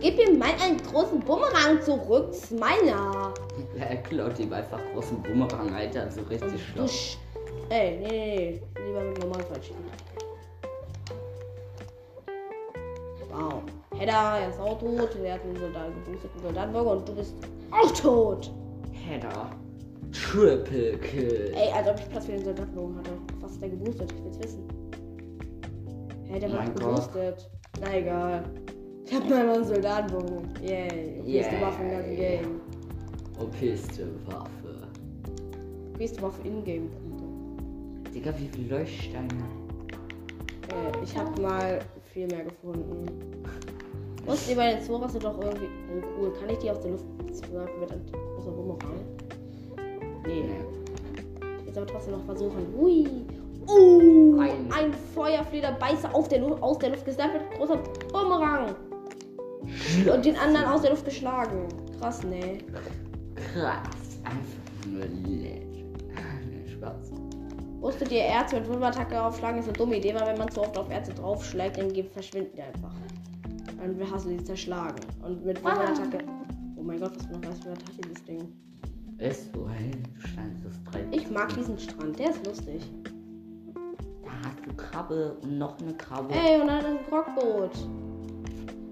Gib 0.00 0.18
ihm 0.18 0.38
meinen 0.38 0.78
großen 0.90 1.20
Bumerang 1.20 1.80
zurück, 1.82 2.28
das 2.30 2.44
ist 2.44 2.58
meiner. 2.58 3.32
er 3.78 3.96
klaut 3.98 4.38
ihm 4.40 4.52
einfach 4.52 4.80
großen 4.94 5.22
Boomerang, 5.22 5.72
Alter, 5.74 6.10
so 6.10 6.22
richtig 6.22 6.60
schlau. 6.72 6.88
sch 6.88 7.18
Ey, 7.68 7.98
nee, 7.98 8.08
nee, 8.08 8.60
nee. 8.74 8.84
Lieber 8.86 9.00
mit 9.00 9.18
Normalfall 9.20 9.62
schießen. 9.62 9.76
Wow. 13.30 13.62
Hedda, 13.96 14.38
er 14.40 14.48
ist 14.48 14.58
auch 14.58 14.78
tot. 14.78 15.16
Er 15.22 15.34
hat 15.34 15.42
einen 15.42 15.56
Soldaten 15.56 15.94
geboosteten 16.04 16.42
Soldatenburger 16.42 16.90
und 16.90 17.08
du 17.08 17.14
bist 17.14 17.34
auch 17.72 17.90
tot. 17.92 18.52
Header. 18.92 19.50
Triple 20.12 20.98
Kill. 20.98 21.52
Ey, 21.54 21.72
als 21.72 21.88
ob 21.88 21.98
ich 21.98 22.08
Platz 22.10 22.26
für 22.26 22.32
den 22.32 22.44
Soldatenbogen 22.44 22.98
hatte. 22.98 23.10
Was 23.40 23.52
ist 23.52 23.62
der 23.62 23.70
geboostet? 23.70 24.12
Ich 24.12 24.24
will's 24.24 24.38
wissen. 24.40 24.68
Hey, 26.28 26.38
der 26.40 26.50
wird 26.50 26.60
mein 26.60 26.74
geboostet. 26.74 27.50
Na 27.80 27.96
egal. 27.96 28.44
Ich 29.06 29.14
hab 29.14 29.28
mal 29.28 29.48
einen 29.48 29.64
Soldatenbogen. 29.64 30.48
Yay. 30.62 31.18
Ist 31.18 31.26
die 31.26 31.32
Yeah. 31.32 31.60
Waffe 31.60 31.82
im 31.82 31.90
ganzen 31.90 32.16
Game. 32.16 32.60
OPste 33.40 34.08
Waffe. 34.26 34.88
Die 35.98 36.22
Waffe 36.22 36.48
in-game-Punkte. 36.48 38.10
Digga, 38.10 38.32
wie 38.38 38.48
viele 38.48 38.78
Leuchtsteine. 38.78 39.28
Äh, 40.68 41.04
ich 41.04 41.16
hab 41.16 41.38
mal 41.38 41.80
viel 42.12 42.26
mehr 42.26 42.44
gefunden. 42.44 43.06
Musst 44.26 44.48
ihr 44.48 44.56
bei 44.56 44.74
den 44.74 44.82
Zoo 44.84 45.00
hast 45.02 45.14
du 45.14 45.18
doch 45.18 45.38
irgendwie. 45.40 45.66
Oh 45.90 46.02
cool, 46.20 46.32
kann 46.38 46.48
ich 46.50 46.58
die 46.58 46.70
aus 46.70 46.80
der 46.80 46.92
Luft 46.92 47.04
werfen 47.52 47.80
mit 47.80 47.90
einem 47.90 48.02
großer 48.36 48.50
Bumerang? 48.50 49.00
Nee. 50.26 50.44
Jetzt 51.66 51.76
aber 51.76 51.86
trotzdem 51.86 52.12
noch 52.14 52.24
versuchen. 52.24 52.66
Hui. 52.78 53.06
Oh, 53.66 54.38
Ein- 54.40 54.72
ein 54.72 54.92
Feuerflederbeißer 55.14 56.14
auf 56.14 56.28
der 56.28 56.40
Luft, 56.40 56.62
aus 56.62 56.78
der 56.78 56.90
Luft 56.90 57.04
gesnappt 57.04 57.34
mit 57.34 57.58
großer 57.58 57.78
Bumerang. 58.12 58.74
Und 60.12 60.24
den 60.24 60.36
anderen 60.36 60.66
aus 60.66 60.82
der 60.82 60.90
Luft 60.90 61.04
geschlagen. 61.04 61.68
Krass, 61.98 62.22
ne? 62.24 62.58
Krass. 63.54 63.78
Einfach 64.24 64.86
nur. 64.90 65.04
Nee, 65.06 65.62
Spaß. 66.72 67.12
Wusstet 67.80 68.12
ihr, 68.12 68.20
Erze 68.22 68.56
mit 68.56 68.68
Wurfattacke 68.68 69.20
aufschlagen 69.20 69.58
ist 69.60 69.66
eine 69.68 69.72
dumme 69.76 69.96
Idee, 69.96 70.14
weil 70.14 70.26
wenn 70.26 70.38
man 70.38 70.50
zu 70.50 70.60
oft 70.60 70.76
auf 70.78 70.90
Erze 70.90 71.12
draufschlägt, 71.14 71.78
dann 71.78 71.90
verschwinden 72.12 72.52
die 72.56 72.62
einfach. 72.62 72.92
Dann 73.82 74.12
hast 74.12 74.26
du 74.26 74.30
die 74.30 74.44
zerschlagen. 74.44 75.00
Und 75.24 75.44
mit 75.44 75.62
Wurfattacke. 75.62 76.18
Oh 76.76 76.82
mein 76.82 77.00
Gott, 77.00 77.16
was 77.16 77.26
für 77.26 77.34
eine 77.34 77.48
was 77.48 77.58
für 77.58 77.64
eine 77.66 77.76
Attacke 77.76 78.00
dieses 78.04 78.24
Ding. 78.24 78.52
Ist 79.18 79.52
so, 79.52 79.66
du 79.66 80.28
scheinst 80.28 80.64
das 80.64 80.84
drei. 80.84 81.04
Ich 81.10 81.28
mag 81.30 81.52
diesen 81.54 81.76
Strand, 81.78 82.16
der 82.18 82.30
ist 82.30 82.46
lustig. 82.46 82.82
Da 84.22 84.30
hast 84.44 84.58
du 84.64 84.72
Krabbe 84.76 85.36
und 85.42 85.58
noch 85.58 85.80
eine 85.80 85.94
Krabbe. 85.94 86.32
Ey, 86.32 86.60
und 86.60 86.68
dann 86.68 86.84
ein 86.84 86.98
Rockboot. 87.10 87.72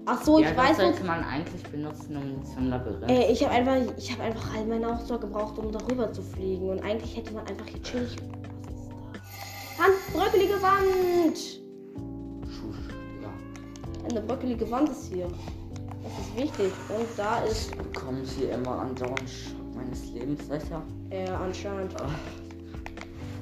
Ach 0.07 0.21
so, 0.23 0.39
ja, 0.39 0.49
ich 0.49 0.55
das 0.55 0.65
weiß 0.65 0.77
sollte 0.77 0.99
noch. 0.99 1.07
man 1.07 1.23
eigentlich 1.23 1.63
benutzen, 1.63 2.17
um 2.17 2.43
zum 2.43 2.67
Labyrinth. 2.67 3.09
Ey, 3.09 3.31
ich 3.31 3.45
habe 3.45 3.53
einfach, 3.53 3.97
ich 3.97 4.11
habe 4.11 4.23
einfach 4.23 4.55
all 4.55 4.65
meine 4.65 4.93
Ausdauer 4.93 5.21
gebraucht, 5.21 5.57
um 5.57 5.71
darüber 5.71 6.11
zu 6.11 6.21
fliegen. 6.21 6.69
Und 6.69 6.83
eigentlich 6.83 7.15
hätte 7.15 7.33
man 7.33 7.47
einfach 7.47 7.65
hier 7.67 7.81
chillig. 7.81 8.17
Was 8.65 8.73
ist 8.75 8.89
da? 8.89 9.83
Hand, 9.83 9.95
bröckelige 10.13 10.61
Wand! 10.61 11.60
Eine 14.11 14.21
bröckelige 14.21 14.69
Wand 14.69 14.89
ist 14.89 15.11
hier. 15.13 15.27
Das 16.03 16.11
ist 16.19 16.35
wichtig. 16.35 16.71
Und 16.89 17.07
da 17.17 17.43
ist 17.45 17.71
bekomme 17.77 18.19
hier 18.37 18.51
immer 18.53 18.79
andauernd 18.81 19.29
Schock 19.29 19.75
meines 19.75 20.11
Lebens, 20.11 20.49
Alter. 20.51 20.81
äh, 21.09 21.29
anscheinend 21.29 21.95
Ach. 21.97 22.09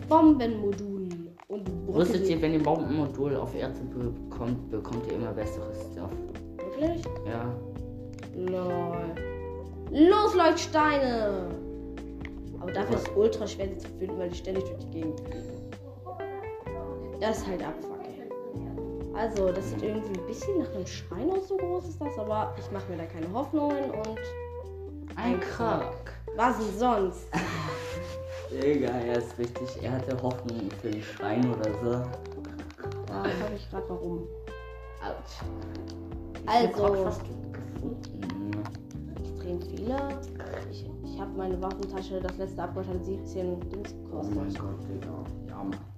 Bombenmodul. 0.08 1.08
Und 1.48 1.68
Wusstet 1.88 2.18
bröckelige- 2.18 2.30
ihr, 2.36 2.42
wenn 2.44 2.54
ihr 2.54 2.64
Bombenmodul 2.64 3.36
auf 3.38 3.56
Erze 3.56 3.82
bekommt, 3.84 4.70
bekommt 4.70 5.08
ihr 5.08 5.14
immer 5.14 5.32
besseres 5.32 5.78
Stuff. 5.92 6.12
Wirklich? 6.58 7.04
Ja. 7.28 7.52
Lol. 8.36 9.16
Los, 9.92 10.36
Leuchtsteine! 10.36 11.48
Aber 12.60 12.72
dafür 12.72 12.98
ist 12.98 13.08
es 13.08 13.16
ultra 13.18 13.48
schwer, 13.48 13.70
sie 13.70 13.78
zu 13.80 13.88
finden, 13.98 14.20
weil 14.20 14.30
die 14.30 14.36
ständig 14.36 14.66
durch 14.66 14.78
die 14.86 14.92
Gegend 15.02 15.20
fliegen. 15.22 15.40
Das 17.20 17.40
ist 17.40 17.48
halt 17.48 17.64
abfucking. 17.66 17.96
Also, 19.20 19.52
das 19.52 19.70
sieht 19.72 19.84
irgendwie 19.84 20.18
ein 20.18 20.26
bisschen 20.28 20.60
nach 20.60 20.70
einem 20.74 20.86
Schrein 20.88 21.30
aus, 21.32 21.50
so 21.50 21.58
groß 21.58 21.90
ist 21.90 22.00
das, 22.00 22.18
aber 22.18 22.54
ich 22.58 22.72
mache 22.72 22.90
mir 22.90 22.98
da 22.98 23.06
keine 23.06 23.32
Hoffnungen 23.34 23.92
und 23.92 24.20
Ein 25.18 25.40
Krack. 25.42 26.14
was 26.38 26.58
denn 26.58 26.78
sonst? 26.80 27.28
Digga, 28.52 28.88
er 28.88 29.18
ist 29.18 29.38
richtig. 29.38 29.84
Er 29.84 29.92
hatte 29.92 30.16
Hoffnung 30.22 30.70
für 30.82 30.90
den 30.90 31.02
Schrein 31.04 31.54
oder 31.54 31.70
so. 31.84 31.92
Ja, 31.92 33.24
das 33.24 33.42
habe 33.44 33.56
ich 33.56 33.70
gerade 33.70 33.90
warum. 33.90 34.28
Autsch. 35.04 35.44
Also- 36.46 36.70
Krog 36.70 36.96
du 36.96 37.52
gefunden? 37.52 38.64
Extrem 39.22 39.62
viele. 39.62 39.98
Ich, 40.72 40.90
ich 41.04 41.20
habe 41.20 41.32
meine 41.38 41.62
Waffentasche, 41.62 42.22
das 42.22 42.38
letzte 42.38 42.64
Upgrade 42.64 42.88
hat 42.88 43.04
17 43.04 43.60
Dings 43.70 43.94
Oh 44.14 44.24
mein 44.24 44.48
gekostet. 44.54 44.60
Gott, 44.62 44.80
Digga. 44.90 45.24
Ja, 45.50 45.56
Mann. 45.58 45.89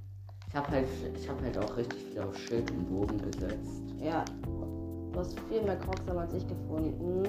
Ich 0.52 0.58
hab 0.58 0.70
halt, 0.70 0.86
ich 1.16 1.30
hab 1.30 1.42
halt 1.42 1.58
auch 1.58 1.78
richtig 1.78 2.04
viel 2.04 2.20
auf 2.20 2.38
Schild 2.38 2.70
und 2.72 2.84
Bogen 2.90 3.18
gesetzt. 3.20 3.84
Ja. 4.04 4.26
Du 5.14 5.18
hast 5.20 5.40
viel 5.48 5.62
mehr 5.62 5.78
Crocs 5.78 6.02
als 6.10 6.34
ich 6.34 6.46
gefunden. 6.46 7.24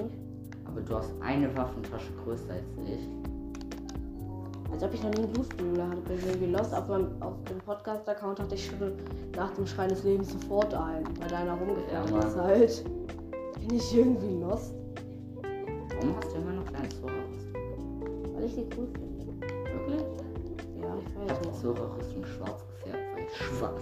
Aber 0.65 0.81
du 0.81 0.93
hast 0.95 1.09
eine 1.21 1.55
Waffentasche 1.55 2.11
größer 2.25 2.51
als 2.51 2.63
ich. 2.85 3.07
Als 4.73 4.83
ob 4.83 4.93
ich 4.93 5.01
noch 5.03 5.11
nie 5.11 5.19
einen 5.23 5.31
Blutfühler 5.31 5.87
hatte. 5.87 6.01
Bin 6.01 6.17
ich 6.17 6.25
irgendwie 6.25 6.51
lost. 6.51 6.73
Auf, 6.73 6.89
meinem, 6.89 7.21
auf 7.21 7.35
dem 7.49 7.59
Podcast-Account 7.59 8.41
hatte 8.41 8.55
ich 8.55 8.65
schon 8.65 8.91
nach 9.37 9.51
dem 9.51 9.67
Schrein 9.67 9.87
des 9.87 10.03
Lebens 10.03 10.33
sofort 10.33 10.73
ein, 10.73 11.05
weil 11.21 11.27
da 11.29 11.37
einer 11.37 11.53
rumgefahren 11.53 12.13
Ja, 12.13 12.19
ist 12.27 12.35
halt. 12.35 12.83
Bin 13.65 13.77
ich 13.77 13.95
irgendwie 13.97 14.41
lost, 14.41 14.73
Warum 15.95 16.17
hast 16.17 16.33
du 16.33 16.37
immer 16.41 16.51
noch 16.51 16.69
deinen 16.71 16.91
Zora-Rüstung? 16.91 18.33
weil 18.35 18.43
ich 18.43 18.55
die 18.55 18.67
cool 18.77 18.87
finde. 18.93 19.47
Wirklich? 19.47 20.01
Ja, 20.81 20.97
ich 20.99 21.05
Ich 21.07 21.29
weiß 21.31 21.61
so. 21.61 21.73
Zora-Rüstung 21.73 22.25
schwarz 22.25 22.65
gefärbt, 22.67 23.02
weil 23.23 23.57
schwarz. 23.57 23.81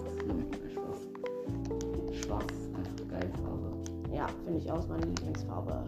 Spaß. 0.72 2.22
Schwarz 2.24 2.52
ist 2.52 2.74
einfach 2.74 3.08
geil 3.08 3.30
Farbe. 3.42 3.72
Ja, 4.12 4.26
finde 4.44 4.58
ich 4.58 4.70
aus 4.70 4.88
meine 4.88 5.06
Lieblingsfarbe. 5.06 5.84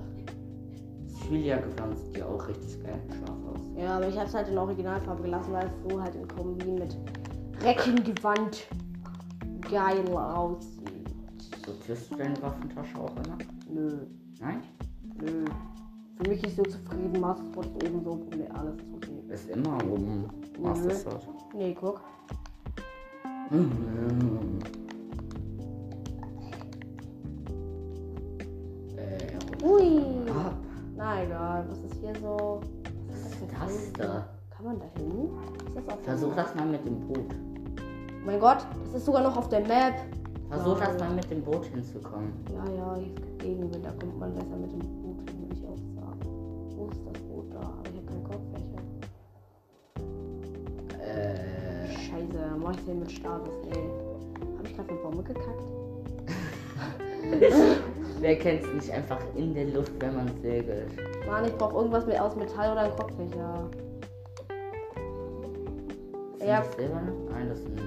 Das 1.07 1.29
Julia-Gewand 1.29 1.99
sieht 1.99 2.19
ja 2.19 2.27
auch 2.27 2.49
richtig 2.49 2.83
geil 2.83 3.01
schwarz 3.09 3.41
aus. 3.53 3.61
Ja, 3.77 3.97
aber 3.97 4.09
ich 4.09 4.17
habe 4.17 4.27
es 4.27 4.35
halt 4.35 4.49
in 4.49 4.59
Originalfarbe 4.59 5.23
gelassen, 5.23 5.53
weil 5.53 5.67
es 5.67 5.91
so 5.91 6.01
halt 6.01 6.15
in 6.15 6.29
Kombi 6.29 6.67
mit 6.67 6.97
Reckengewand 7.63 8.67
geil 9.71 10.17
aussieht. 10.17 11.15
Sortierst 11.65 12.11
du 12.11 12.17
deine 12.17 12.41
Waffentasche 12.43 12.99
auch 12.99 13.11
immer? 13.17 13.39
Nö, 13.71 13.99
Nein? 14.41 14.63
nö. 15.21 15.45
Für 16.17 16.29
mich 16.31 16.45
ist 16.45 16.57
so 16.57 16.63
zufrieden, 16.63 17.21
Mastersport 17.21 17.67
ist 17.67 17.83
ebenso 17.83 18.11
Problem, 18.17 18.47
alles 18.55 18.77
zufrieden. 18.77 19.31
Ist 19.31 19.51
immer 19.51 19.77
oben 19.91 20.25
Master 20.61 20.91
Sword. 20.95 21.27
Nee, 21.55 21.75
guck. 21.79 22.01
Äh, 23.51 23.57
Ui. 29.63 30.31
ab. 30.31 30.55
Na 30.97 31.23
egal, 31.23 31.67
was 31.69 31.79
ist 31.81 32.01
hier 32.01 32.15
so? 32.23 32.61
Was 33.11 33.21
ist 33.21 33.41
denn 33.41 33.49
das 33.61 33.93
da? 33.93 34.29
Kann 34.49 34.65
man 34.65 34.79
da 34.79 34.87
hin? 34.99 35.29
Das 35.75 35.85
Versuch 36.05 36.35
das 36.35 36.55
mal 36.55 36.67
mit 36.67 36.87
dem 36.87 37.01
Boot. 37.01 37.19
Oh 37.29 38.27
mein 38.27 38.41
Gott, 38.41 38.67
es 38.87 38.95
ist 38.95 39.05
sogar 39.05 39.23
noch 39.23 39.37
auf 39.37 39.51
der 39.51 39.61
Map. 39.61 39.95
Versuch 40.49 40.79
das 40.79 40.99
mal 40.99 41.11
mit 41.11 41.31
dem 41.31 41.43
Boot 41.43 41.67
hinzukommen. 41.67 42.33
Ja, 42.51 42.65
ja, 42.73 42.95
hier 42.97 43.15
ist 43.15 43.39
Gegenwind, 43.41 43.85
da 43.85 43.91
kommt 43.91 44.19
man 44.19 44.35
besser 44.35 44.57
mit 44.57 44.73
dem 44.73 44.79
Boot 44.79 45.29
hin, 45.29 45.41
würde 45.41 45.55
ich 45.55 45.65
auch 45.67 45.77
sagen. 46.01 46.21
Wo 46.77 46.89
ist 46.91 47.01
das 47.13 47.24
Mach 52.65 52.73
ich 52.73 52.85
den 52.87 53.01
mit 53.01 53.13
Status. 53.13 53.53
Nee. 53.67 53.91
Habe 54.57 54.67
ich 54.67 54.75
gerade 54.75 54.89
eine 54.89 54.99
Bombe 55.01 55.23
gekackt? 55.23 55.63
wer 58.21 58.39
kennt's 58.39 58.67
nicht 58.73 58.91
einfach 58.91 59.19
in 59.37 59.53
der 59.55 59.67
Luft, 59.67 59.93
wenn 59.99 60.17
man 60.17 60.29
segelt? 60.41 60.89
Mann, 61.27 61.45
ich 61.45 61.55
brauche 61.59 61.75
irgendwas 61.77 62.07
mit 62.07 62.19
aus 62.19 62.35
Metall 62.37 62.73
oder 62.73 62.81
ein 62.81 62.97
Kopffächer. 62.97 63.69
Sind 66.39 66.49
Ja. 66.49 66.61
das 66.61 66.75
silberne? 66.75 67.13
Nein, 67.31 67.49
das 67.51 67.59
sind 67.59 67.79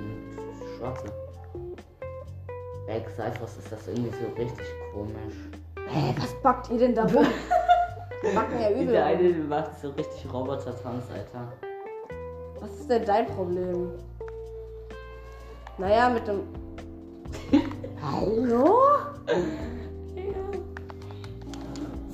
schwarze. 0.77 1.05
Bei 2.85 3.03
Cyphers 3.15 3.57
ist 3.57 3.71
das 3.71 3.87
irgendwie 3.87 4.11
so 4.11 4.27
richtig 4.39 4.67
komisch. 4.93 5.33
Hä, 5.87 6.13
was 6.19 6.35
backt 6.43 6.69
ihr 6.69 6.77
denn 6.77 6.93
da 6.93 7.01
rum? 7.05 7.25
Wir 8.21 8.35
backen 8.35 8.61
ja 8.61 8.69
übel. 8.69 8.95
Rum. 8.95 9.03
eine 9.03 9.29
macht 9.29 9.79
so 9.81 9.89
richtig 9.89 10.31
Roboter-Tanz, 10.31 11.05
Alter. 11.11 11.51
Was 12.59 12.71
ist 12.79 12.89
denn 12.91 13.05
dein 13.05 13.25
Problem? 13.25 13.89
Naja, 15.77 16.09
mit 16.09 16.27
dem. 16.27 16.41
Hallo? 18.01 18.79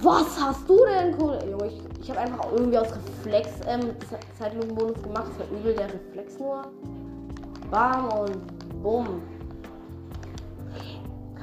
Was 0.01 0.41
hast 0.41 0.69
du 0.69 0.77
denn, 0.85 1.15
cool? 1.21 1.39
Junge, 1.49 1.67
ich, 1.67 1.81
ich 2.01 2.09
habe 2.09 2.19
einfach 2.19 2.51
irgendwie 2.51 2.77
aus 2.77 2.87
Reflex 2.93 3.49
ähm, 3.67 3.81
Ze- 4.09 4.19
Zeitlupenbonus 4.37 5.01
gemacht. 5.01 5.25
Das 5.29 5.39
war 5.49 5.57
übel 5.57 5.73
der 5.75 5.87
Reflex 5.93 6.37
nur. 6.39 6.63
Bam 7.71 8.09
und 8.09 8.81
bumm. 8.83 9.21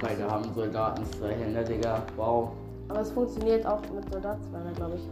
Beide 0.02 0.30
haben 0.30 0.52
Soldaten 0.54 1.04
zwei 1.06 1.32
Hände, 1.32 1.64
Digga. 1.64 2.02
Wow. 2.16 2.50
Aber 2.88 3.00
es 3.00 3.10
funktioniert 3.12 3.64
auch 3.66 3.80
mit 3.94 4.10
Soldatsweiner, 4.12 4.72
glaube 4.74 4.96
ich. 4.96 5.08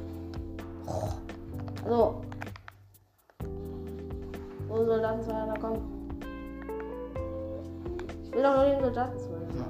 Also. 1.84 2.20
Wo 4.68 4.76
Soldatenzweiner 4.84 5.54
kommen? 5.58 5.80
Ich 5.94 5.97
will 8.38 8.44
doch 8.44 8.56
nur 8.56 8.64
den 8.66 8.80
Soldatenzweiner. 8.80 9.66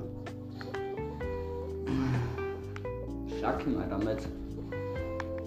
Schlag 3.38 3.66
ihn 3.66 3.74
mal 3.74 3.88
damit. 3.88 4.28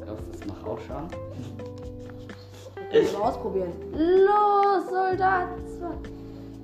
Glaubst 0.04 0.26
du, 0.26 0.32
das 0.32 0.46
macht 0.48 0.66
auch 0.66 0.80
Schaden? 0.80 1.08
Ich 2.92 3.14
mal 3.14 3.22
ausprobieren. 3.22 3.72
Los, 3.92 4.90
Soldatenzweiner. 4.90 6.00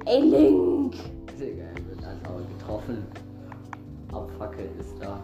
Ey, 0.06 0.22
Link! 0.22 0.96
Digga, 1.40 1.64
er 1.64 1.90
wird 1.90 2.04
einfach 2.04 2.32
getroffen. 2.58 3.06
Abfackel 4.12 4.70
ist 4.80 4.96
da. 5.00 5.20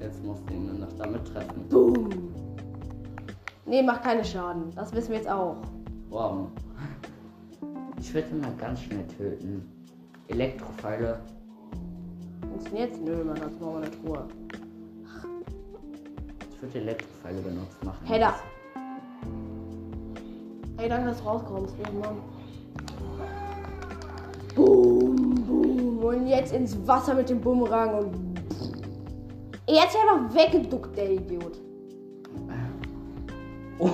Jetzt 0.00 0.24
musst 0.24 0.48
du 0.48 0.54
ihn 0.54 0.66
nur 0.66 0.86
noch 0.86 0.92
damit 0.96 1.26
treffen. 1.26 1.68
Boom! 1.68 2.08
Nee, 3.66 3.82
macht 3.82 4.02
keine 4.02 4.24
Schaden. 4.24 4.72
Das 4.74 4.94
wissen 4.94 5.10
wir 5.10 5.18
jetzt 5.18 5.28
auch. 5.28 5.56
Wow. 6.08 6.48
Ich 8.00 8.14
würde 8.14 8.28
ihn 8.30 8.40
mal 8.40 8.52
ganz 8.58 8.80
schnell 8.80 9.06
töten. 9.06 9.70
Elektropfeile. 10.28 11.20
Funktioniert's? 12.40 12.98
Nö, 12.98 13.24
man, 13.24 13.34
brauchen 13.36 13.60
wir 13.60 13.76
eine 13.76 13.90
Truhe. 13.90 14.26
Ich 16.50 16.62
würde 16.62 16.78
Elektropfeile 16.80 17.40
benutzt 17.42 17.84
machen. 17.84 17.98
Hey, 18.06 18.20
da. 18.20 18.34
Ey, 20.78 20.88
danke, 20.88 21.10
dass 21.10 21.18
du 21.18 21.24
rauskommst. 21.24 21.74
Ja, 21.78 21.92
Mann. 21.92 22.16
Boom, 24.56 25.34
boom. 25.46 25.98
Und 25.98 26.26
jetzt 26.26 26.54
ins 26.54 26.76
Wasser 26.86 27.14
mit 27.14 27.28
dem 27.28 27.40
Bumerang 27.40 27.94
und. 27.94 28.40
Jetzt 29.68 29.94
einfach 29.94 30.34
weggeduckt, 30.34 30.96
der 30.96 31.12
Idiot. 31.12 31.60
Oh. 33.78 33.90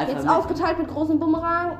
Jetzt 0.00 0.16
mit, 0.16 0.28
aufgeteilt 0.28 0.78
mit 0.78 0.88
großem 0.88 1.20
Bumerang. 1.20 1.78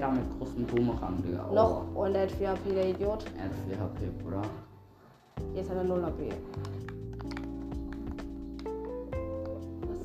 Header 0.00 0.12
mit 0.12 0.38
großen 0.38 0.64
Boomerang, 0.66 1.22
Digga. 1.22 1.46
Oh. 1.50 1.54
Noch. 1.54 1.94
Und 1.94 2.14
er 2.14 2.22
hat 2.22 2.32
4 2.32 2.48
HP, 2.48 2.72
der 2.72 2.88
Idiot. 2.88 3.24
Er 3.36 3.44
hat 3.44 3.50
4 3.68 3.78
HP, 3.78 4.22
Bruder. 4.22 4.42
Jetzt 5.54 5.70
hat 5.70 5.76
er 5.76 5.84
0 5.84 6.02
HP. 6.02 6.28
Was? 9.82 9.98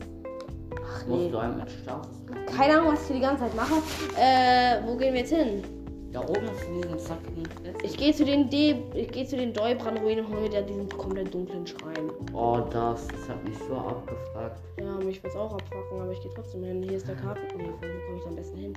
Ach 0.84 1.08
Musst 1.08 1.22
nee. 1.22 1.30
du 1.30 1.38
einen 1.38 1.58
mit 1.58 1.86
machen? 1.86 2.10
Keine 2.58 2.78
Ahnung, 2.78 2.94
was 2.94 3.02
ich 3.02 3.08
hier 3.08 3.16
die 3.16 3.22
ganze 3.22 3.44
Zeit 3.44 3.56
mache. 3.56 3.76
Äh, 4.20 4.86
wo 4.86 4.98
gehen 4.98 5.14
wir 5.14 5.22
jetzt 5.22 5.34
hin? 5.34 5.64
Da 6.12 6.22
oben 6.22 6.46
ist 6.46 6.66
diesen 6.70 7.00
zackigen 7.00 7.46
Fest. 7.46 7.84
Ich 7.84 7.98
gehe 7.98 8.14
zu 8.14 8.24
den 8.24 8.50
D, 8.50 8.82
ich 8.94 9.12
gehe 9.12 9.26
zu 9.26 9.36
den 9.36 9.54
Däubran-Ruinen 9.54 10.26
und 10.26 10.34
hole 10.34 10.46
wieder 10.46 10.62
diesen 10.62 10.88
komplett 10.88 11.34
dunklen 11.34 11.68
Schrein. 11.68 12.10
Oh, 12.34 12.60
das, 12.72 13.08
das 13.08 13.30
hat 13.30 13.44
mich 13.44 13.58
so 13.68 13.76
abgefragt. 13.76 14.62
Ja, 14.80 14.94
mich 15.06 15.22
wird's 15.22 15.36
auch 15.36 15.54
abfacken, 15.54 16.02
aber 16.02 16.12
ich 16.12 16.22
gehe 16.22 16.32
trotzdem 16.34 16.64
hin. 16.64 16.84
Hier 16.84 16.98
ist 16.98 17.08
der 17.08 17.16
Karten. 17.16 17.42
Nee, 17.58 17.66
wo 17.66 17.78
komme 17.80 18.18
ich 18.18 18.24
da 18.24 18.30
am 18.30 18.36
besten 18.36 18.58
hin? 18.58 18.74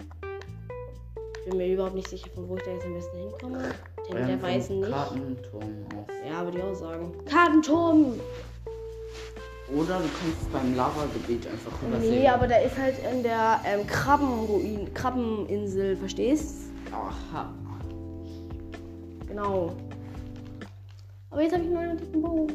Ich 1.48 1.50
bin 1.52 1.60
mir 1.66 1.72
überhaupt 1.72 1.94
nicht 1.94 2.10
sicher, 2.10 2.28
von 2.34 2.46
wo 2.46 2.56
ich 2.56 2.62
da 2.62 2.72
jetzt 2.72 2.84
am 2.84 2.92
besten 2.92 3.16
hinkomme. 3.16 3.58
Denn 4.06 4.16
der 4.16 4.28
Ähm, 4.28 4.38
vom 4.40 4.48
weiß 4.50 4.68
nicht. 4.68 4.90
Kartenturm 4.90 5.62
aus. 5.96 6.06
Ja, 6.30 6.44
würde 6.44 6.58
ich 6.58 6.62
auch 6.64 6.74
sagen. 6.74 7.12
Kartenturm! 7.24 8.04
Oder 9.74 9.96
du 9.98 10.04
kannst 10.20 10.52
beim 10.52 10.76
Lavagebiet 10.76 11.46
einfach 11.46 11.72
rübersehen. 11.82 12.10
Nee, 12.20 12.28
aber 12.28 12.46
der 12.48 12.64
ist 12.64 12.76
halt 12.78 12.96
in 13.10 13.22
der 13.22 13.60
ähm, 13.64 13.86
Krabbenruin, 13.86 14.92
Krabbeninsel, 14.92 15.96
verstehst? 15.96 16.64
Aha. 16.92 17.50
Genau. 19.26 19.72
Aber 21.30 21.40
jetzt 21.42 21.54
habe 21.54 21.64
ich 21.64 21.70
nur 21.70 21.78
einen 21.78 21.96
dicken 21.96 22.20
Bogen. 22.20 22.52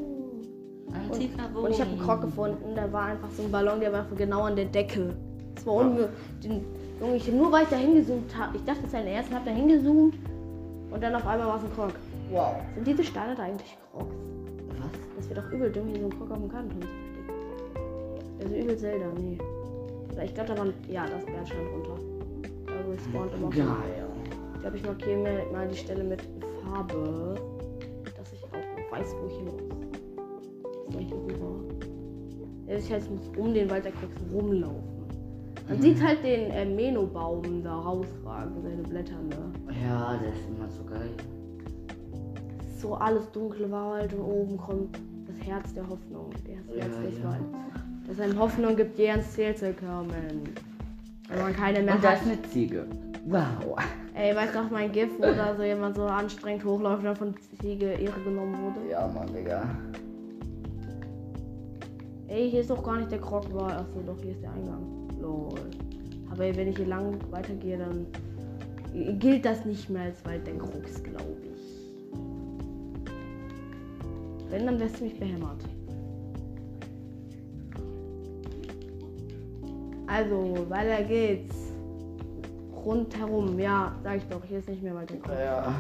Ein 0.94 1.10
Und, 1.10 1.20
Tigerbogen. 1.20 1.66
und 1.66 1.72
ich 1.72 1.82
habe 1.82 1.90
einen 1.90 2.00
Krog 2.00 2.22
gefunden, 2.22 2.76
der 2.76 2.94
war 2.94 3.06
einfach 3.06 3.32
so 3.36 3.42
ein 3.42 3.52
Ballon, 3.52 3.80
der 3.80 3.92
war 3.92 4.02
einfach 4.02 4.16
genau 4.18 4.44
an 4.44 4.56
der 4.56 4.66
Decke. 4.66 5.16
Das 5.56 5.66
war 5.66 5.74
unmöglich. 5.74 6.12
Junge, 7.00 7.16
ich 7.16 7.32
nur 7.32 7.52
weil 7.52 7.64
ich 7.64 7.70
da 7.70 7.76
hingezoomt 7.76 8.38
habe. 8.38 8.58
Ich 8.58 8.64
dachte, 8.64 8.82
es 8.82 8.88
ist 8.88 8.96
ein 8.96 9.08
ersten, 9.08 9.36
hab 9.36 9.46
da 9.46 9.52
hingezoomt 9.52 10.16
und 10.92 11.02
dann 11.04 11.16
auf 11.16 11.26
einmal 11.26 11.48
war 11.48 11.58
es 11.58 11.64
ein 11.64 11.74
Krog. 11.74 11.94
Wow. 12.32 12.56
Sind 12.76 12.88
diese 12.88 13.04
Steine 13.04 13.36
da 13.36 13.44
eigentlich 13.44 13.78
Krogs? 13.92 14.16
Was? 14.78 14.92
Das 15.18 15.30
wird 15.30 15.40
doch 15.40 15.52
übel 15.52 15.72
dumm, 15.72 15.88
hier 15.88 16.00
so 16.00 16.06
einen 16.06 16.18
Krog 16.18 16.32
auf 16.32 16.38
dem 16.38 16.50
zu 16.50 16.56
verstecken. 16.56 17.04
Also 18.42 18.56
übel 18.56 18.78
Zelda, 18.78 19.06
nee. 19.18 19.38
Ich 20.24 20.34
glaube, 20.36 20.54
da 20.54 20.58
war. 20.60 20.68
Ja, 20.88 21.06
das 21.06 21.26
Bernstein 21.26 21.68
runter. 21.68 21.98
Ich 22.94 23.04
spawnt 23.04 23.34
immer. 23.34 23.50
Geil. 23.50 23.66
Ich 24.54 24.62
glaube, 24.62 24.78
ich 24.78 24.86
markiere 24.86 25.18
mir 25.18 25.46
mal 25.52 25.68
die 25.68 25.76
Stelle 25.76 26.04
mit 26.04 26.22
Farbe, 26.64 27.36
dass 28.16 28.32
ich 28.32 28.44
auch 28.44 28.92
weiß, 28.92 29.16
wo 29.20 29.28
ich 29.28 29.34
hin 29.34 29.46
muss. 29.46 30.94
Das 30.94 31.02
ist 31.02 31.10
super. 31.10 31.56
Ja, 32.68 32.76
Ich 32.76 32.92
heißt, 32.92 33.08
ich 33.08 33.12
muss 33.12 33.38
um 33.38 33.54
den 33.54 33.70
Wald 33.70 33.86
der 33.86 33.92
Krogs 33.94 34.16
rumlaufen. 34.32 34.93
Man 35.70 35.82
sieht 35.82 36.04
halt 36.04 36.24
den 36.24 36.52
äh, 36.52 36.66
Meno-Baum 36.66 37.64
da 37.64 37.74
rausragen, 37.76 38.62
seine 38.62 38.84
Blätter, 38.84 39.16
ne? 39.30 39.52
Ja, 39.84 40.18
der 40.22 40.30
ist 40.34 40.48
immer 40.50 40.70
so 40.70 40.84
geil. 40.84 41.10
so 42.80 42.96
alles 42.96 43.32
dunkle 43.32 43.72
Wald 43.72 44.14
und 44.14 44.22
oben 44.22 44.58
kommt 44.58 45.00
das 45.26 45.48
Herz 45.48 45.74
der 45.74 45.84
Hoffnung. 45.88 46.30
Das 46.32 46.42
Herz 46.54 46.66
Ja, 46.70 47.02
des 47.02 47.18
ja. 47.18 47.24
Waldes. 47.30 47.46
Das 48.08 48.20
einem 48.20 48.38
Hoffnung 48.40 48.76
gibt, 48.76 48.98
je 48.98 49.10
ans 49.12 49.32
Ziel 49.32 49.56
zu 49.56 49.74
kommen. 49.74 50.12
Wenn 51.30 51.40
man 51.40 51.54
keine 51.54 51.82
mehr 51.82 51.96
Und 51.96 52.04
da 52.04 52.10
hat. 52.12 52.22
ist 52.22 52.28
eine 52.28 52.42
Ziege. 52.44 52.86
Wow. 53.26 53.78
Ey, 54.14 54.36
weißt 54.36 54.54
du 54.54 54.60
auch 54.60 54.70
mein 54.70 54.92
GIF, 54.92 55.10
wo 55.18 55.22
da 55.24 55.56
so 55.56 55.64
jemand 55.64 55.96
so 55.96 56.04
anstrengend 56.04 56.66
hochläuft 56.66 57.00
und 57.00 57.06
dann 57.06 57.16
von 57.16 57.34
Ziege 57.62 57.86
Ehre 57.94 58.20
genommen 58.26 58.54
wurde? 58.62 58.90
Ja, 58.92 59.08
Mann, 59.08 59.34
Digga. 59.34 59.64
Ey, 62.28 62.50
hier 62.52 62.60
ist 62.62 62.70
doch 62.70 62.84
gar 62.84 62.98
nicht 62.98 63.12
der 63.12 63.20
Krog 63.20 63.52
war. 63.54 63.72
Achso, 63.72 64.02
doch, 64.06 64.18
hier 64.22 64.32
ist 64.32 64.42
der 64.42 64.52
Eingang. 64.52 64.84
Lol. 65.24 65.60
Aber 66.30 66.56
wenn 66.56 66.68
ich 66.68 66.78
hier 66.78 66.88
lang 66.88 67.18
weitergehe, 67.32 67.78
dann 67.78 68.06
gilt 69.20 69.46
das 69.46 69.66
nicht 69.66 69.90
mehr 69.90 70.04
als 70.04 70.24
Wald 70.26 70.46
der 70.46 70.58
Krugs, 70.58 71.02
glaube 71.02 71.38
ich. 71.42 71.54
Wenn, 74.50 74.66
dann 74.66 74.80
wär's 74.80 74.94
ziemlich 74.94 75.20
behämmert. 75.20 75.64
Also, 80.08 80.66
weiter 80.70 81.04
geht's. 81.04 81.56
Rundherum, 82.86 83.58
ja, 83.58 83.96
sag 84.04 84.18
ich 84.18 84.24
doch, 84.26 84.44
hier 84.44 84.60
ist 84.60 84.68
nicht 84.68 84.84
mehr 84.84 84.94
Wald 84.94 85.10
der 85.10 85.18
Krugs. 85.20 85.40
Ja. 85.40 85.74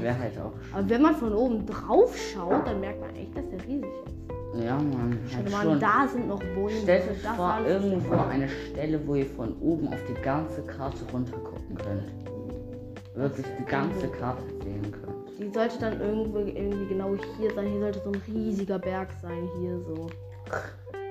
Wäre 0.00 0.18
halt 0.18 0.38
auch. 0.38 0.52
aber 0.72 0.88
wenn 0.88 1.02
man 1.02 1.14
von 1.14 1.32
oben 1.32 1.66
drauf 1.66 2.16
schaut, 2.16 2.66
dann 2.66 2.80
merkt 2.80 3.00
man 3.00 3.14
echt, 3.14 3.36
dass 3.36 3.48
der 3.50 3.60
riesig 3.66 3.90
ist. 4.06 4.37
Ja. 4.64 4.78
Schau 5.28 5.36
Halt 5.36 5.50
mal, 5.50 5.62
schon. 5.62 5.80
da 5.80 6.08
sind 6.08 6.28
noch 6.28 6.38
Bäume. 6.38 6.70
Stellt 6.82 7.10
euch 7.10 7.22
das 7.22 7.36
vor, 7.36 7.58
irgendwo 7.66 8.14
eine 8.14 8.48
Stelle, 8.48 9.00
wo 9.06 9.14
ihr 9.14 9.26
von 9.26 9.56
oben 9.60 9.88
auf 9.88 10.00
die 10.08 10.20
ganze 10.22 10.62
Karte 10.62 11.04
runter 11.12 11.36
gucken 11.38 11.76
könnt. 11.76 12.12
Wirklich 13.14 13.46
die 13.58 13.64
ganze 13.64 14.08
Karte 14.08 14.42
sehen 14.62 14.92
könnt. 14.92 15.28
Die 15.38 15.48
sollte 15.52 15.78
dann 15.78 16.00
irgendwo 16.00 16.38
irgendwie 16.38 16.86
genau 16.86 17.14
hier 17.38 17.52
sein. 17.54 17.66
Hier 17.66 17.80
sollte 17.80 18.00
so 18.04 18.10
ein 18.12 18.22
riesiger 18.26 18.78
Berg 18.78 19.08
sein, 19.22 19.48
hier 19.60 19.78
so. 19.80 20.08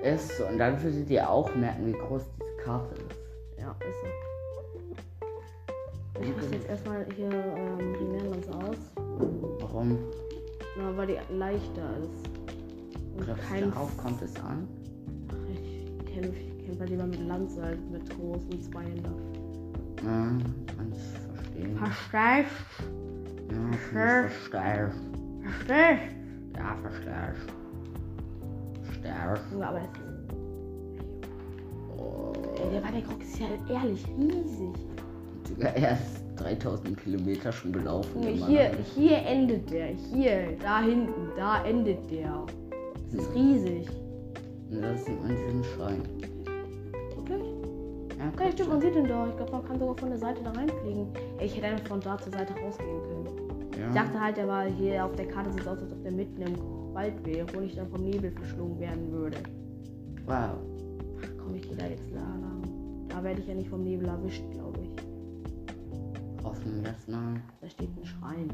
Ist 0.04 0.38
so. 0.38 0.46
Und 0.46 0.58
dann 0.58 0.82
würdet 0.84 1.10
ihr 1.10 1.30
auch 1.30 1.54
merken, 1.56 1.88
wie 1.88 1.94
groß 1.94 2.24
diese 2.40 2.64
Karte 2.66 2.96
ist. 2.96 3.20
Ja, 3.60 3.76
ist 3.80 4.02
so. 4.02 4.08
Ich 6.22 6.36
rüste 6.36 6.56
jetzt 6.56 6.70
erstmal 6.70 7.06
hier 7.16 7.30
ähm, 7.30 7.96
die 8.00 8.06
Meerlanze 8.06 8.50
aus. 8.52 8.78
Warum? 9.62 9.98
Na, 10.78 10.98
weil 10.98 11.08
die 11.08 11.18
leichter 11.34 11.90
ist. 12.02 12.37
Glaubst 13.24 13.50
kein 13.50 13.72
darauf 13.72 13.98
kommt 13.98 14.22
es 14.22 14.36
an? 14.38 14.68
Ich 15.52 16.14
kämpfe 16.14 16.40
ich 16.40 16.66
kämpf 16.66 16.80
halt 16.80 16.90
lieber 16.90 17.06
mit 17.06 17.28
Lanze 17.28 17.64
als 17.64 17.80
mit 17.92 18.10
großen 18.10 18.62
Zweihänder. 18.62 19.12
Ja, 20.04 20.38
kann 20.76 20.92
ich 20.92 21.36
verstehen. 21.36 21.78
Verstehst? 21.78 22.52
Ja, 23.52 23.72
Verstehst? 23.72 24.36
verstehst. 24.52 24.98
Verstehst? 25.42 26.16
Ja, 26.56 26.76
verstehst. 26.82 27.54
Verstehst. 28.84 29.52
Junge, 29.52 29.68
aber 29.68 29.80
es 29.80 29.84
ist. 29.84 30.18
Ey, 32.60 32.72
der 32.72 32.84
Wanderkrog 32.84 33.22
ist 33.22 33.40
ja 33.40 33.48
ehrlich 33.70 34.06
riesig. 34.18 34.76
Digga, 35.50 35.70
er 35.70 35.94
ist 35.94 36.24
3000 36.38 36.98
Kilometer 36.98 37.52
schon 37.52 37.72
gelaufen. 37.72 38.22
Hier, 38.22 38.72
hier 38.96 39.18
endet 39.26 39.70
der. 39.72 39.88
Hier, 39.88 40.58
da 40.62 40.82
hinten, 40.82 41.32
da 41.36 41.64
endet 41.66 42.12
der. 42.12 42.46
Das 43.12 43.22
ist 43.22 43.36
riesig. 43.36 43.88
Und 44.70 44.82
das 44.82 45.06
sieht 45.06 45.22
man 45.22 45.32
diesen 45.32 45.64
Schrein. 45.64 46.02
Wirklich? 47.16 47.44
Ja, 48.18 48.32
guck 48.36 48.52
stimmt, 48.52 48.70
man 48.70 48.82
sieht 48.82 48.96
ihn 48.96 49.08
doch. 49.08 49.28
Ich 49.28 49.38
glaube, 49.38 49.52
man 49.52 49.66
kann 49.66 49.80
sogar 49.80 49.98
von 49.98 50.10
der 50.10 50.18
Seite 50.18 50.42
da 50.44 50.52
reinfliegen. 50.52 51.08
Ich 51.42 51.56
hätte 51.56 51.68
einfach 51.68 51.88
von 51.88 52.02
da 52.02 52.18
zur 52.18 52.34
Seite 52.34 52.54
rausgehen 52.54 53.02
können. 53.02 53.28
Ja. 53.80 53.88
Ich 53.88 53.94
dachte 53.94 54.20
halt, 54.20 54.38
der 54.38 54.48
war 54.48 54.66
hier 54.66 55.06
auf 55.06 55.16
der 55.16 55.28
Karte, 55.28 55.52
sieht 55.54 55.68
aus, 55.68 55.78
als 55.80 55.92
ob 55.92 56.04
der 56.04 56.12
mitten 56.12 56.42
im 56.42 56.56
Wald 56.94 57.26
wäre 57.26 57.46
und 57.56 57.64
ich 57.64 57.76
dann 57.76 57.88
vom 57.90 58.04
Nebel 58.04 58.32
verschlungen 58.32 58.80
werden 58.80 59.12
würde. 59.12 59.38
Wow. 60.26 60.58
Ach 61.24 61.30
komm, 61.38 61.56
ich 61.56 61.62
gehe 61.62 61.78
da 61.78 61.86
jetzt 61.86 62.12
da 62.12 62.20
lang. 62.20 62.62
Da 63.08 63.24
werde 63.24 63.40
ich 63.40 63.48
ja 63.48 63.54
nicht 63.54 63.70
vom 63.70 63.84
Nebel 63.84 64.08
erwischt, 64.08 64.44
glaube 64.52 64.80
ich. 64.82 66.44
Hoffen 66.44 66.84
wir 66.84 66.90
es 66.90 67.08
mal. 67.08 67.40
Da 67.62 67.70
steht 67.70 67.90
ein 67.96 68.06
Schrein. 68.06 68.50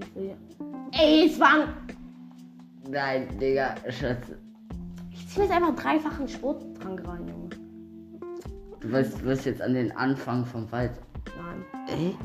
Ich 0.00 0.14
will. 0.14 0.34
Ey, 0.92 1.26
es 1.26 1.38
war 1.40 1.62
ein. 1.62 1.97
Nein, 2.90 3.28
Digga, 3.38 3.74
Schatz. 3.90 4.32
Ich 5.10 5.28
ziehe 5.28 5.44
jetzt 5.44 5.54
einfach 5.54 5.74
dreifachen 5.74 6.26
Sporttrank 6.28 7.06
rein, 7.06 7.26
Junge. 7.28 7.48
Du 8.80 8.90
wirst, 8.90 9.20
du 9.20 9.24
wirst 9.26 9.44
jetzt 9.46 9.60
an 9.60 9.74
den 9.74 9.94
Anfang 9.96 10.44
vom 10.44 10.70
Wald. 10.72 10.92
Nein. 11.36 12.16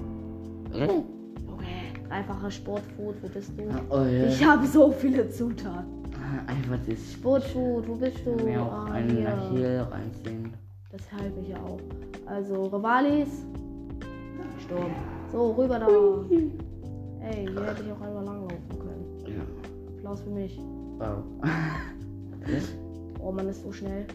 Äh? 0.74 0.78
Äh? 0.78 0.88
Junge, 0.88 1.66
dreifacher 2.08 2.52
Sportfood, 2.52 3.16
wo 3.22 3.28
bist 3.28 3.52
du? 3.58 3.64
Oh 3.90 4.04
ja. 4.04 4.28
Ich 4.28 4.44
habe 4.46 4.66
so 4.68 4.92
viele 4.92 5.30
Zutaten. 5.30 6.04
Einfach 6.48 6.78
das 6.88 7.14
Sportfood, 7.14 7.88
wo 7.88 7.96
bist 7.96 8.26
du? 8.26 8.32
mir 8.44 8.62
auch 8.62 8.72
Ah, 8.72 8.86
einen 8.94 9.10
hier. 9.52 9.88
Reinziehen. 9.92 10.54
Das 10.92 11.02
halte 11.12 11.40
ich 11.42 11.50
ja 11.50 11.58
auch. 11.58 11.80
Also, 12.26 12.66
Rivalis. 12.68 13.46
Sturm. 14.64 14.92
So, 15.32 15.52
rüber 15.52 15.80
da. 15.80 15.88
Ey, 15.88 17.48
hier 17.48 17.64
hätte 17.66 17.84
ich 17.84 17.92
auch 17.92 18.02
einmal. 18.02 18.26
Ja. 18.26 18.43
Applaus 20.04 20.22
für 20.22 20.30
mich. 20.32 20.60
Wow. 20.98 21.24
Oh, 23.26 23.32
man 23.32 23.48
ist 23.48 23.64
so 23.64 23.72
schnell. 23.72 24.06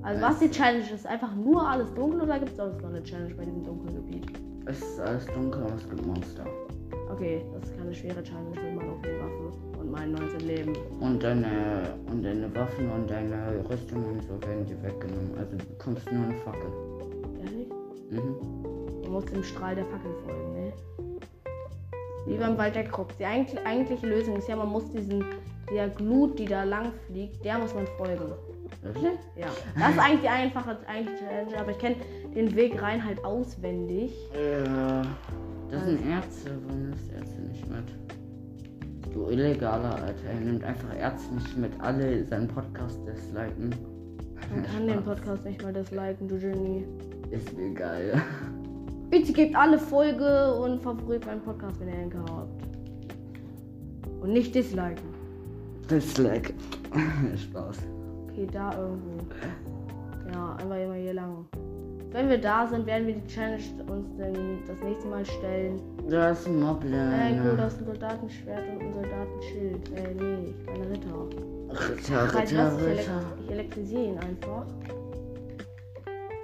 Also, 0.00 0.22
was 0.22 0.38
die 0.38 0.50
Challenge 0.50 0.90
ist? 0.94 1.06
Einfach 1.06 1.36
nur 1.36 1.68
alles 1.68 1.92
dunkel 1.92 2.22
oder 2.22 2.38
gibt 2.38 2.52
es 2.52 2.56
sonst 2.56 2.80
noch 2.80 2.88
eine 2.88 3.02
Challenge 3.02 3.34
bei 3.34 3.44
diesem 3.44 3.62
dunklen 3.62 3.96
Gebiet? 3.96 4.32
es 4.64 4.80
ist 4.80 4.98
alles 4.98 5.26
dunkel 5.26 5.62
und 5.62 5.74
es 5.74 5.88
gibt 5.90 6.06
Monster. 6.06 6.46
Okay, 7.12 7.44
das 7.52 7.68
ist 7.68 7.76
keine 7.76 7.94
schwere 7.94 8.22
Challenge 8.22 8.48
mit 8.48 8.76
meiner 8.76 8.92
OP-Waffe 8.92 9.78
und 9.78 9.90
meinen 9.90 10.12
19 10.12 10.40
Leben. 10.40 10.72
Und 11.00 11.22
deine, 11.22 11.94
und 12.10 12.22
deine 12.22 12.54
Waffen 12.54 12.90
und 12.90 13.10
deine 13.10 13.62
Rüstung 13.68 14.06
und 14.06 14.22
so 14.22 14.40
werden 14.48 14.64
dir 14.64 14.82
weggenommen. 14.82 15.36
Also 15.38 15.56
du 15.58 15.64
bekommst 15.66 16.10
nur 16.10 16.24
eine 16.24 16.38
Fackel. 16.38 16.72
Ehrlich? 17.44 17.68
Mhm. 18.10 19.02
Man 19.02 19.12
muss 19.12 19.26
dem 19.26 19.44
Strahl 19.44 19.74
der 19.74 19.84
Fackel 19.84 20.12
folgen, 20.24 20.54
ne? 20.54 20.72
Wie 22.26 22.36
beim 22.36 22.58
Wald 22.58 22.74
der 22.74 22.84
Krux. 22.84 23.16
Die 23.16 23.24
eigentlich, 23.24 23.58
eigentliche 23.64 24.06
Lösung 24.06 24.36
ist 24.36 24.48
ja, 24.48 24.56
man 24.56 24.68
muss 24.68 24.90
diesen, 24.90 25.24
der 25.72 25.88
Glut, 25.88 26.38
die 26.38 26.44
da 26.44 26.64
lang 26.64 26.92
fliegt, 27.06 27.44
der 27.44 27.58
muss 27.58 27.74
man 27.74 27.86
folgen. 27.96 28.32
Wirklich? 28.82 29.18
Ja. 29.36 29.46
Das 29.78 29.90
ist 29.90 29.98
eigentlich 29.98 30.20
die 30.22 30.28
einfache 30.28 30.76
Challenge, 30.84 31.58
aber 31.58 31.70
ich 31.70 31.78
kenne 31.78 31.96
den 32.34 32.54
Weg 32.54 32.80
rein 32.80 33.04
halt 33.04 33.24
auswendig. 33.24 34.12
Ja. 34.34 35.02
Das 35.70 35.84
sind 35.84 36.06
Ärzte, 36.08 36.50
warum 36.64 36.82
nimmst 36.82 37.12
Ärzte 37.12 37.40
nicht 37.42 37.68
mit? 37.68 39.12
Du 39.12 39.28
illegaler, 39.28 39.94
Alter. 39.94 40.28
Er 40.28 40.40
nimmt 40.40 40.62
einfach 40.62 40.94
Ärzte 40.96 41.34
nicht 41.34 41.56
mit. 41.56 41.72
Alle 41.80 42.24
seinen 42.24 42.48
Podcast 42.48 43.00
disliken. 43.06 43.74
Man 44.50 44.62
kann 44.64 44.86
den 44.86 45.02
Podcast 45.02 45.44
nicht 45.44 45.62
mal 45.62 45.72
disliken, 45.72 46.28
du 46.28 46.38
Genie. 46.38 46.84
Ist 47.30 47.56
mir 47.56 47.74
geil. 47.74 48.22
Bitte 49.10 49.32
gebt 49.32 49.54
alle 49.54 49.78
Folge 49.78 50.54
und 50.54 50.82
favorit 50.82 51.24
meinen 51.26 51.42
Podcast, 51.42 51.78
wenn 51.80 51.88
ihr 51.88 51.94
einen 51.94 52.24
habt. 52.30 52.62
Und 54.20 54.32
nicht 54.32 54.54
disliken. 54.54 55.14
Dislike. 55.90 56.52
Spaß. 57.36 57.78
Okay, 58.28 58.46
da 58.52 58.76
irgendwo. 58.76 59.18
Ja, 60.32 60.56
einfach 60.56 60.76
immer 60.76 60.94
hier 60.94 61.14
lang. 61.14 61.46
Wenn 62.10 62.28
wir 62.30 62.38
da 62.38 62.66
sind, 62.66 62.86
werden 62.86 63.06
wir 63.06 63.14
die 63.14 63.26
Challenge 63.26 63.62
uns 63.88 64.06
dann 64.16 64.58
das 64.66 64.76
nächste 64.82 65.08
Mal 65.08 65.24
stellen. 65.24 65.80
Da 66.08 66.30
ist 66.30 66.46
ein 66.46 66.60
Moblin. 66.60 66.94
Ey, 67.12 67.38
cool, 67.44 67.56
da 67.56 67.66
ist 67.66 67.78
ein 67.78 67.84
Soldatenschwert 67.84 68.62
und 68.72 68.80
ein 68.86 68.92
Soldatenschild. 68.92 69.92
Ey, 69.94 70.14
nee, 70.14 70.50
ich 70.50 70.66
bin 70.66 70.74
ein 70.74 70.82
Ritter. 70.92 71.28
Ritter, 71.70 72.34
Halt 72.34 72.50
Ritter, 72.50 72.76
Ritter. 72.86 73.22
ich 73.44 73.50
elektrisiere 73.50 74.04
ihn 74.04 74.18
einfach. 74.18 74.66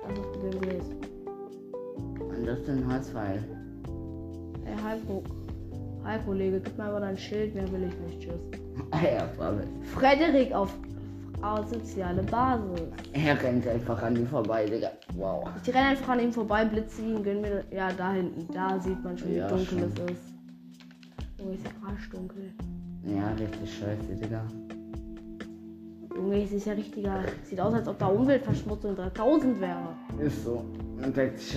Das 0.08 0.18
ist 0.18 0.60
das 0.60 1.11
Und 2.42 2.48
das 2.48 2.58
ist 2.58 2.70
ein 2.70 2.92
Holzpfeil. 2.92 3.44
Ey, 4.64 4.74
Heiko. 4.82 5.22
Hi, 6.02 6.18
Kollege, 6.26 6.58
gib 6.58 6.76
mir 6.76 6.84
aber 6.86 6.98
dein 6.98 7.16
Schild, 7.16 7.54
mehr 7.54 7.70
will 7.70 7.84
ich 7.84 7.96
nicht. 8.00 8.20
Tschüss. 8.20 8.60
ja. 9.00 9.28
Frederik 9.94 10.52
auf 10.52 10.76
asoziale 11.40 12.20
Basis. 12.24 12.80
Er 13.12 13.40
rennt 13.40 13.68
einfach 13.68 14.02
an 14.02 14.16
ihm 14.16 14.26
vorbei, 14.26 14.66
Digga. 14.66 14.90
Wow. 15.14 15.50
Ich 15.62 15.68
renne 15.72 15.90
einfach 15.90 16.08
an 16.08 16.18
ihm 16.18 16.32
vorbei, 16.32 16.64
blitze 16.64 17.02
ihn, 17.02 17.22
gönn 17.22 17.42
mir. 17.42 17.62
Ja, 17.70 17.92
da 17.92 18.10
hinten. 18.12 18.52
Da 18.52 18.76
sieht 18.80 19.04
man 19.04 19.16
schon, 19.16 19.28
wie 19.28 19.36
Ja, 19.36 19.46
dunkel 19.46 19.66
schon. 19.66 19.78
es 19.84 20.10
ist. 20.10 20.22
Junge, 21.38 21.54
ist 21.54 21.64
ja 21.64 21.88
arschdunkel. 21.88 22.52
Ja, 23.06 23.28
richtig 23.34 23.72
scheiße, 23.72 24.16
Digga. 24.20 24.42
Junge, 26.12 26.42
es 26.42 26.50
ist 26.50 26.66
ja 26.66 26.72
richtiger. 26.72 27.20
Sieht 27.44 27.60
aus, 27.60 27.72
als 27.72 27.86
ob 27.86 28.00
da 28.00 28.06
Umweltverschmutzung 28.06 28.96
3000 28.96 29.60
wäre. 29.60 29.94
Ist 30.18 30.42
so. 30.44 30.64
Und 31.04 31.16
denkt 31.16 31.38
sich 31.38 31.56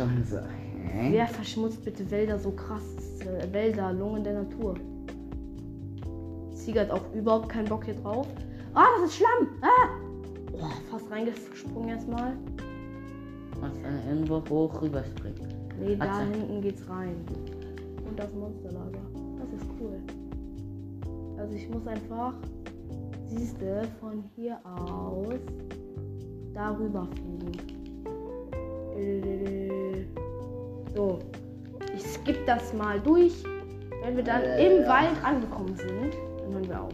Hä? 0.92 1.12
Wer 1.12 1.28
verschmutzt 1.28 1.84
bitte 1.84 2.10
Wälder 2.10 2.40
so 2.40 2.52
krass? 2.52 2.84
Äh, 3.22 3.52
Wälder, 3.52 3.92
Lungen 3.94 4.24
der 4.24 4.44
Natur. 4.44 4.76
Ziege 6.54 6.82
hat 6.82 6.92
auch 6.92 7.14
überhaupt 7.14 7.50
keinen 7.50 7.68
Bock 7.68 7.86
hier 7.86 7.96
drauf. 7.96 8.28
Ah, 8.74 8.86
das 9.00 9.10
ist 9.10 9.18
Schlamm! 9.18 9.50
Ah! 9.62 10.06
Oh, 10.54 10.72
fast 10.90 11.12
reingesprungen 11.12 11.90
erstmal. 11.90 12.34
Was 13.60 13.72
dann 13.82 14.08
irgendwo 14.08 14.44
hoch 14.50 14.82
rüberspringt. 14.82 15.42
Nee, 15.80 15.96
da 15.96 16.06
Atze. 16.06 16.32
hinten 16.32 16.62
geht's 16.62 16.88
rein. 16.90 17.16
Und 18.08 18.18
das 18.18 18.34
Monsterlager. 18.34 19.02
Das 19.40 19.62
ist 19.62 19.70
cool. 19.80 20.00
Also 21.38 21.54
ich 21.54 21.70
muss 21.70 21.86
einfach, 21.88 22.34
siehste, 23.28 23.84
von 24.00 24.24
hier 24.36 24.58
aus 24.64 25.40
darüber 26.54 27.08
fliegen. 27.08 27.52
Äh, 28.98 30.06
So. 30.96 31.20
Ich 31.94 32.04
skipp 32.04 32.46
das 32.46 32.74
mal 32.74 33.00
durch. 33.00 33.44
Wenn 34.04 34.16
wir 34.16 34.24
dann 34.24 34.44
im. 34.44 34.88
Wald 34.88 35.24
angekommen 35.24 35.76
sind, 35.76 36.14
dann 36.40 36.54
hören 36.54 36.70
wir 36.70 36.82
auf. 36.82 36.94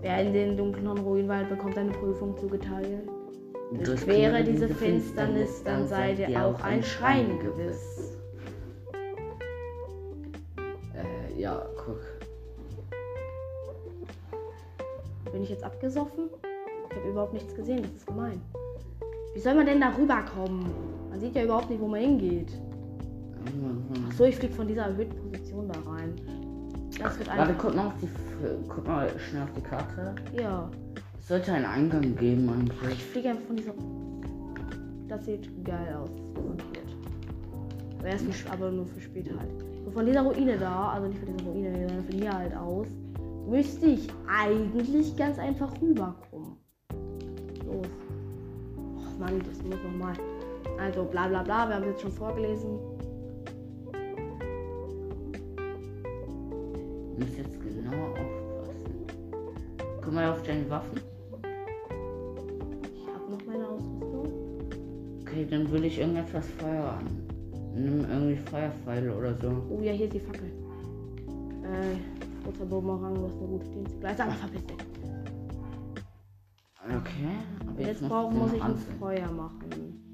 Wer 0.00 0.22
in 0.22 0.32
den 0.32 0.56
dunklen 0.56 0.86
Ruinwald 0.98 1.48
bekommt 1.48 1.76
eine 1.78 1.90
Prüfung 1.90 2.36
zugeteilt. 2.36 3.08
Durchquere 3.84 4.42
diese 4.42 4.68
Finsternis, 4.68 5.62
dann 5.62 5.86
sei 5.86 6.14
dir 6.14 6.44
auch 6.44 6.60
ein 6.62 6.82
Schrein 6.82 7.38
gewiss. 7.40 8.16
Äh, 10.94 11.40
ja, 11.40 11.66
guck. 11.76 12.00
Bin 15.32 15.42
ich 15.42 15.50
jetzt 15.50 15.64
abgesoffen? 15.64 16.30
Ich 16.90 16.96
habe 16.96 17.08
überhaupt 17.10 17.34
nichts 17.34 17.54
gesehen, 17.54 17.82
das 17.82 17.92
ist 17.92 18.06
gemein. 18.06 18.40
Wie 19.34 19.40
soll 19.40 19.54
man 19.54 19.66
denn 19.66 19.80
da 19.80 19.92
rüberkommen? 19.96 20.66
Man 21.10 21.20
sieht 21.20 21.34
ja 21.34 21.44
überhaupt 21.44 21.68
nicht, 21.68 21.80
wo 21.80 21.88
man 21.88 22.00
hingeht. 22.00 22.50
Achso, 24.08 24.24
ich 24.24 24.36
fliege 24.36 24.54
von 24.54 24.66
dieser 24.68 24.82
erhöhten 24.86 25.16
Position 25.16 25.68
da 25.68 25.90
rein. 25.90 26.14
Das 26.98 27.18
wird 27.18 27.28
Warte, 27.28 27.42
einfach. 27.42 27.58
guck 27.58 27.74
mal, 27.76 27.86
auf 27.86 27.92
die, 28.02 28.08
guck 28.68 28.86
mal 28.86 29.08
schnell 29.18 29.42
auf 29.42 29.52
die 29.56 29.60
Karte. 29.60 30.14
Ja. 30.40 30.70
Es 31.18 31.28
sollte 31.28 31.52
einen 31.52 31.66
Eingang 31.66 32.16
geben 32.16 32.44
Ich 32.66 32.72
eigentlich. 32.82 33.04
fliege 33.04 33.28
einfach 33.30 33.44
von 33.46 33.56
dieser. 33.56 33.72
Das 35.08 35.24
sieht 35.24 35.64
geil 35.64 35.96
aus. 36.02 36.10
Aber, 37.98 38.08
erst 38.08 38.26
nicht, 38.26 38.50
aber 38.50 38.70
nur 38.70 38.86
für 38.86 39.00
später 39.00 39.38
halt. 39.38 39.50
So 39.84 39.90
von 39.90 40.06
dieser 40.06 40.22
Ruine 40.22 40.56
da, 40.58 40.90
also 40.92 41.08
nicht 41.08 41.18
von 41.18 41.36
dieser 41.36 41.50
Ruine, 41.50 41.72
sondern 41.88 42.04
von 42.04 42.14
hier 42.18 42.32
halt 42.32 42.56
aus, 42.56 42.86
müsste 43.48 43.86
ich 43.86 44.08
eigentlich 44.28 45.16
ganz 45.16 45.38
einfach 45.38 45.70
rüberkommen. 45.80 46.56
Los. 47.66 47.86
Och 48.96 49.18
Mann, 49.18 49.38
das 49.48 49.62
muss 49.62 49.76
nochmal. 49.82 50.14
Also 50.80 51.04
bla 51.04 51.26
bla 51.28 51.42
bla, 51.42 51.68
wir 51.68 51.74
haben 51.76 51.82
es 51.84 51.88
jetzt 51.90 52.02
schon 52.02 52.12
vorgelesen. 52.12 52.78
Du 57.18 57.24
musst 57.24 57.36
jetzt 57.36 57.60
genau 57.60 58.10
aufpassen. 58.10 59.06
Guck 60.00 60.12
mal 60.12 60.30
auf 60.30 60.40
deine 60.42 60.70
Waffen. 60.70 61.00
Ich 62.94 63.06
habe 63.08 63.32
noch 63.32 63.44
meine 63.44 63.68
Ausrüstung. 63.68 64.28
Okay, 65.22 65.44
dann 65.50 65.68
will 65.72 65.84
ich 65.84 65.98
irgendetwas 65.98 66.46
feuern. 66.58 67.04
Nimm 67.74 68.06
irgendwie 68.08 68.36
Feuerpfeile 68.36 69.16
oder 69.16 69.34
so. 69.34 69.50
Oh 69.68 69.80
ja, 69.82 69.92
hier 69.92 70.06
ist 70.06 70.14
die 70.14 70.20
Fackel. 70.20 70.46
Äh, 71.64 72.46
roter 72.46 72.64
Bumerang, 72.64 73.14
du 73.16 73.24
hast 73.24 73.36
eine 73.36 73.46
gute 73.48 73.68
Dienstleistung. 73.68 74.26
Aber 74.26 74.34
verpiss 74.36 74.66
dich. 74.66 74.76
Okay, 76.84 77.68
aber 77.68 77.80
Jetzt, 77.80 78.00
musst 78.00 78.12
brauch, 78.12 78.30
muss 78.30 78.52
ich 78.52 78.62
ein. 78.62 78.76
Feuer 79.00 79.30
machen. 79.32 80.07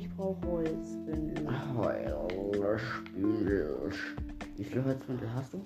Ich 0.00 0.08
brauche 0.16 0.40
Holzbündel. 0.46 1.46
Heulspündel. 1.76 3.90
Wie 4.56 4.64
viele 4.64 4.84
Holzbündel 4.84 5.32
hast 5.34 5.52
du? 5.52 5.58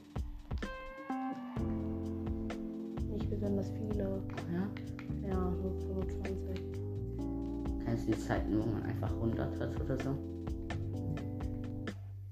Nicht 3.13 3.31
besonders 3.31 3.71
viele. 3.71 4.21
Ja. 4.53 4.69
Ja, 5.29 5.51
nur 5.51 5.73
25. 6.03 6.61
Kennst 7.85 8.09
du 8.09 8.13
die 8.13 8.19
Zeiten, 8.19 8.61
wo 8.61 8.67
man 8.67 8.83
einfach 8.83 9.11
100 9.11 9.61
hat 9.61 9.81
oder 9.81 9.97
so? 9.99 10.19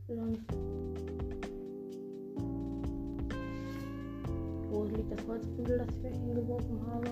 Sonst. 0.09 0.43
Wo 4.71 4.85
liegt 4.85 5.13
das 5.13 5.27
Holzbündel, 5.29 5.79
das 5.79 5.89
ich 5.89 6.03
mir 6.03 6.11
hingeworfen 6.11 6.81
habe? 6.91 7.11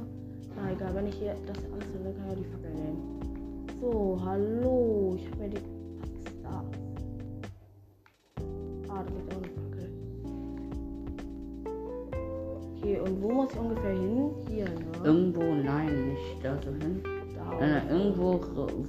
Na 0.57 0.73
egal, 0.73 0.95
wenn 0.97 1.07
ich 1.07 1.15
hier 1.15 1.37
das 1.47 1.59
anzünde, 1.59 2.13
kann 2.13 2.33
ich 2.33 2.39
die 2.39 2.45
Fackel 2.45 2.75
nehmen. 2.75 3.30
So, 3.81 4.21
hallo. 4.25 5.15
Ich 5.17 5.27
habe 5.31 5.37
mir 5.43 5.49
die. 5.49 5.57
Das? 6.43 6.53
Ah, 8.89 9.03
da 9.03 9.15
liegt 9.15 9.33
auch 9.33 9.39
eine 9.39 9.49
Fackel. 9.49 9.89
Okay, 12.77 13.01
und 13.01 13.23
wo 13.23 13.29
muss 13.31 13.53
ich 13.53 13.59
ungefähr 13.59 13.93
hin? 13.93 14.31
Hier, 14.49 14.65
ne? 14.65 14.71
Irgendwo, 15.05 15.43
nein, 15.43 16.09
nicht 16.09 16.45
da 16.45 16.57
so 16.63 16.71
hin. 16.73 17.03
da. 17.35 17.57
Nein, 17.59 17.71
nein, 17.71 17.89
irgendwo, 17.89 18.41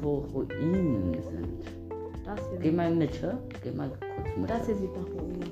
wo 0.01 0.17
Ruinen 0.33 1.13
sind. 1.23 1.63
Das 2.25 2.39
hier. 2.49 2.59
Geh 2.59 2.71
mal 2.71 2.91
in 2.91 2.97
Mitte. 2.97 3.37
Geh 3.63 3.71
mal 3.71 3.89
kurz 3.89 4.37
Mitte. 4.37 4.53
Das 4.53 4.65
hier 4.65 4.75
sieht 4.75 4.93
nach 4.95 5.07
Ruine. 5.07 5.45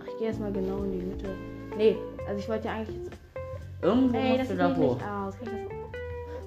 Ach, 0.00 0.06
ich 0.06 0.16
gehe 0.18 0.28
erstmal 0.28 0.52
genau 0.52 0.82
in 0.84 0.92
die 0.92 1.04
Mitte. 1.06 1.28
Nee, 1.76 1.96
also 2.28 2.38
ich 2.38 2.48
wollte 2.48 2.66
ja 2.68 2.74
eigentlich 2.74 2.96
jetzt. 3.04 3.18
Irgendwo 3.82 4.16
Ey, 4.16 4.38
das 4.38 4.48
musst 4.48 4.50
du 4.50 4.54
sieht 4.54 4.60
da 4.60 4.76
hoch. 4.76 4.94
nicht 4.94 5.06
aus. 5.08 5.38
Kann 5.38 5.48
ich 5.48 5.68
das... 5.68 5.76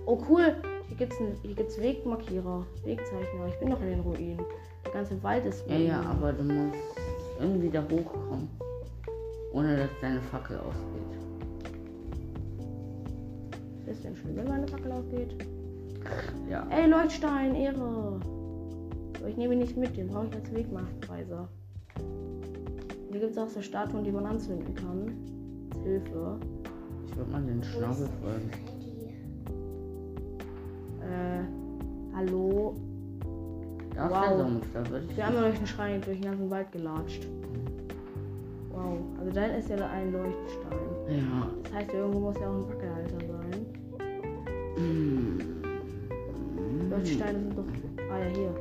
Oh 0.06 0.18
cool. 0.30 0.56
Hier 1.00 1.08
gibt's, 1.08 1.24
hier 1.44 1.56
gibt's 1.56 1.80
Wegmarkierer, 1.80 2.66
Wegzeichner. 2.84 3.48
Ich 3.48 3.58
bin 3.60 3.70
noch 3.70 3.80
in 3.80 3.88
den 3.88 4.00
Ruinen. 4.02 4.42
Der 4.84 4.92
ganze 4.92 5.24
Wald 5.24 5.46
ist 5.46 5.66
Ja, 5.70 5.78
ja, 5.78 6.02
aber 6.02 6.34
du 6.34 6.44
musst 6.44 6.76
irgendwie 7.40 7.70
da 7.70 7.82
hochkommen. 7.84 8.50
Ohne 9.54 9.78
dass 9.78 9.90
deine 10.02 10.20
Fackel 10.24 10.58
ausgeht. 10.58 11.18
Ist 13.88 14.04
denn 14.04 14.14
schön, 14.14 14.36
wenn 14.36 14.48
meine 14.50 14.68
Fackel 14.68 14.92
ausgeht? 14.92 15.38
Ja. 16.50 16.68
Ey, 16.70 16.90
Leuchtstein, 16.90 17.56
Ehre. 17.56 18.20
Aber 19.20 19.30
ich 19.30 19.38
nehme 19.38 19.54
ihn 19.54 19.60
nicht 19.60 19.78
mit, 19.78 19.96
den 19.96 20.08
brauche 20.08 20.28
ich 20.28 20.36
als 20.36 20.54
Wegweiser. 20.54 21.48
Hier 23.10 23.20
gibt 23.22 23.32
es 23.32 23.38
auch 23.38 23.48
so 23.48 23.62
Statuen, 23.62 24.04
die 24.04 24.12
man 24.12 24.26
anzünden 24.26 24.76
kann. 24.76 25.14
Als 25.72 25.82
Hilfe. 25.82 26.40
Ich 27.08 27.16
würde 27.16 27.32
mal 27.32 27.42
den 27.42 27.64
Schnabel 27.64 28.10
folgen. 28.22 28.79
Äh, 31.20 32.16
hallo. 32.16 32.76
Da 33.96 34.06
ist 34.06 34.12
Wow. 34.12 34.90
würde 34.90 35.06
ich. 35.10 35.18
Wir 35.18 35.26
haben 35.26 35.36
ja 35.36 35.42
durch 35.42 35.58
den 35.58 35.68
Schrein 35.68 36.02
durch 36.02 36.20
den 36.20 36.30
ganzen 36.30 36.50
Wald 36.50 36.72
gelatscht. 36.72 37.28
Wow. 38.72 38.98
Also 39.20 39.32
da 39.34 39.46
ist 39.46 39.70
ja 39.70 39.76
ein 39.90 40.12
Leuchtstein. 40.14 40.80
Ja. 41.10 41.48
Das 41.64 41.74
heißt, 41.74 41.94
irgendwo 41.94 42.20
muss 42.20 42.36
ja 42.40 42.50
auch 42.50 42.56
ein 42.56 42.66
Fackelhalter 42.68 43.20
sein. 43.28 43.66
Hm. 44.76 45.40
Leuchtsteine 46.90 47.40
sind 47.40 47.58
doch. 47.58 47.66
Ah 48.12 48.20
ja, 48.20 48.26
hier. 48.26 48.56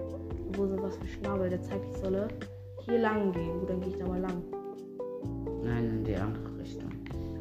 Wo 0.54 0.66
sind 0.66 0.82
was 0.82 0.96
für 0.96 1.06
Schnabel? 1.06 1.50
Der 1.50 1.62
zeigt, 1.62 1.84
ich 1.94 1.96
solle 1.98 2.28
hier 2.80 2.98
lang 2.98 3.32
gehen. 3.32 3.61
Gut, 3.61 3.70
dann 3.70 3.80
gehe 3.80 3.90
ich 3.90 3.98
da 3.98 4.06
mal 4.06 4.20
lang. 4.20 4.42
Nein, 5.62 5.84
in 5.84 6.04
die 6.04 6.16
andere 6.16 6.59
Richtung. 6.59 6.90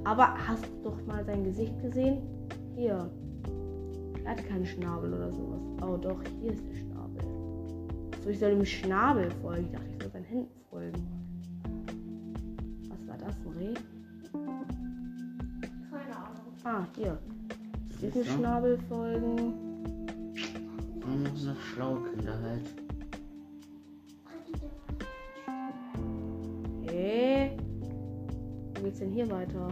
Aber 0.03 0.35
hast 0.47 0.65
du 0.65 0.89
doch 0.89 1.05
mal 1.07 1.25
sein 1.25 1.43
Gesicht 1.43 1.81
gesehen? 1.81 2.21
Hier. 2.75 3.09
Er 4.27 4.31
hat 4.31 4.45
keinen 4.45 4.65
Schnabel 4.65 5.13
oder 5.13 5.31
sowas. 5.31 5.61
Oh 5.81 5.95
doch, 5.95 6.21
hier 6.41 6.51
ist 6.51 6.61
der 6.67 6.75
Schnabel. 6.75 7.23
So, 8.21 8.29
ich 8.29 8.37
soll 8.37 8.49
dem 8.49 8.65
Schnabel 8.65 9.31
folgen. 9.41 9.67
Ich 9.67 9.71
dachte, 9.71 9.87
ich 9.89 10.01
soll 10.01 10.11
seinen 10.11 10.25
Händen 10.25 10.61
folgen. 10.69 11.07
Was 12.89 13.07
war 13.07 13.17
das? 13.17 13.35
Ein 13.37 13.57
Reh? 13.57 13.73
Keine 15.89 16.17
Ahnung. 16.17 16.51
Ah, 16.65 16.85
hier. 16.97 17.17
Diesem? 18.01 18.25
Schnabel 18.25 18.77
folgen. 18.89 19.53
Noch 20.99 21.07
eine 21.07 21.55
schlaue 21.73 22.03
Kinder 22.09 22.37
halt. 22.41 22.65
Okay. 26.83 27.57
Wo 28.75 28.83
geht's 28.83 28.99
denn 28.99 29.13
hier 29.13 29.31
weiter? 29.31 29.69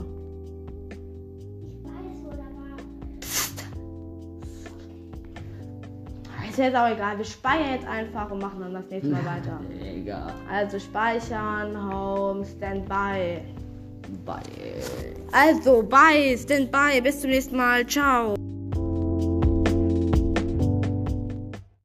Ist 6.55 6.59
jetzt 6.59 6.75
auch 6.77 6.87
egal. 6.87 7.17
Wir 7.17 7.25
speichern 7.25 7.73
jetzt 7.73 7.85
einfach 7.85 8.31
und 8.31 8.41
machen 8.41 8.61
dann 8.61 8.73
das 8.73 8.85
nächste 8.89 9.11
Mal 9.11 9.25
weiter. 9.25 9.59
Egal. 9.83 10.33
Also 10.49 10.79
speichern, 10.79 11.75
Home, 11.75 12.45
Standby. 12.45 13.41
Bye. 14.25 14.39
Also, 15.33 15.83
bye, 15.83 16.37
stand 16.37 16.71
by. 16.71 17.01
Bis 17.01 17.19
zum 17.19 17.31
nächsten 17.31 17.57
Mal. 17.57 17.85
Ciao. 17.85 18.34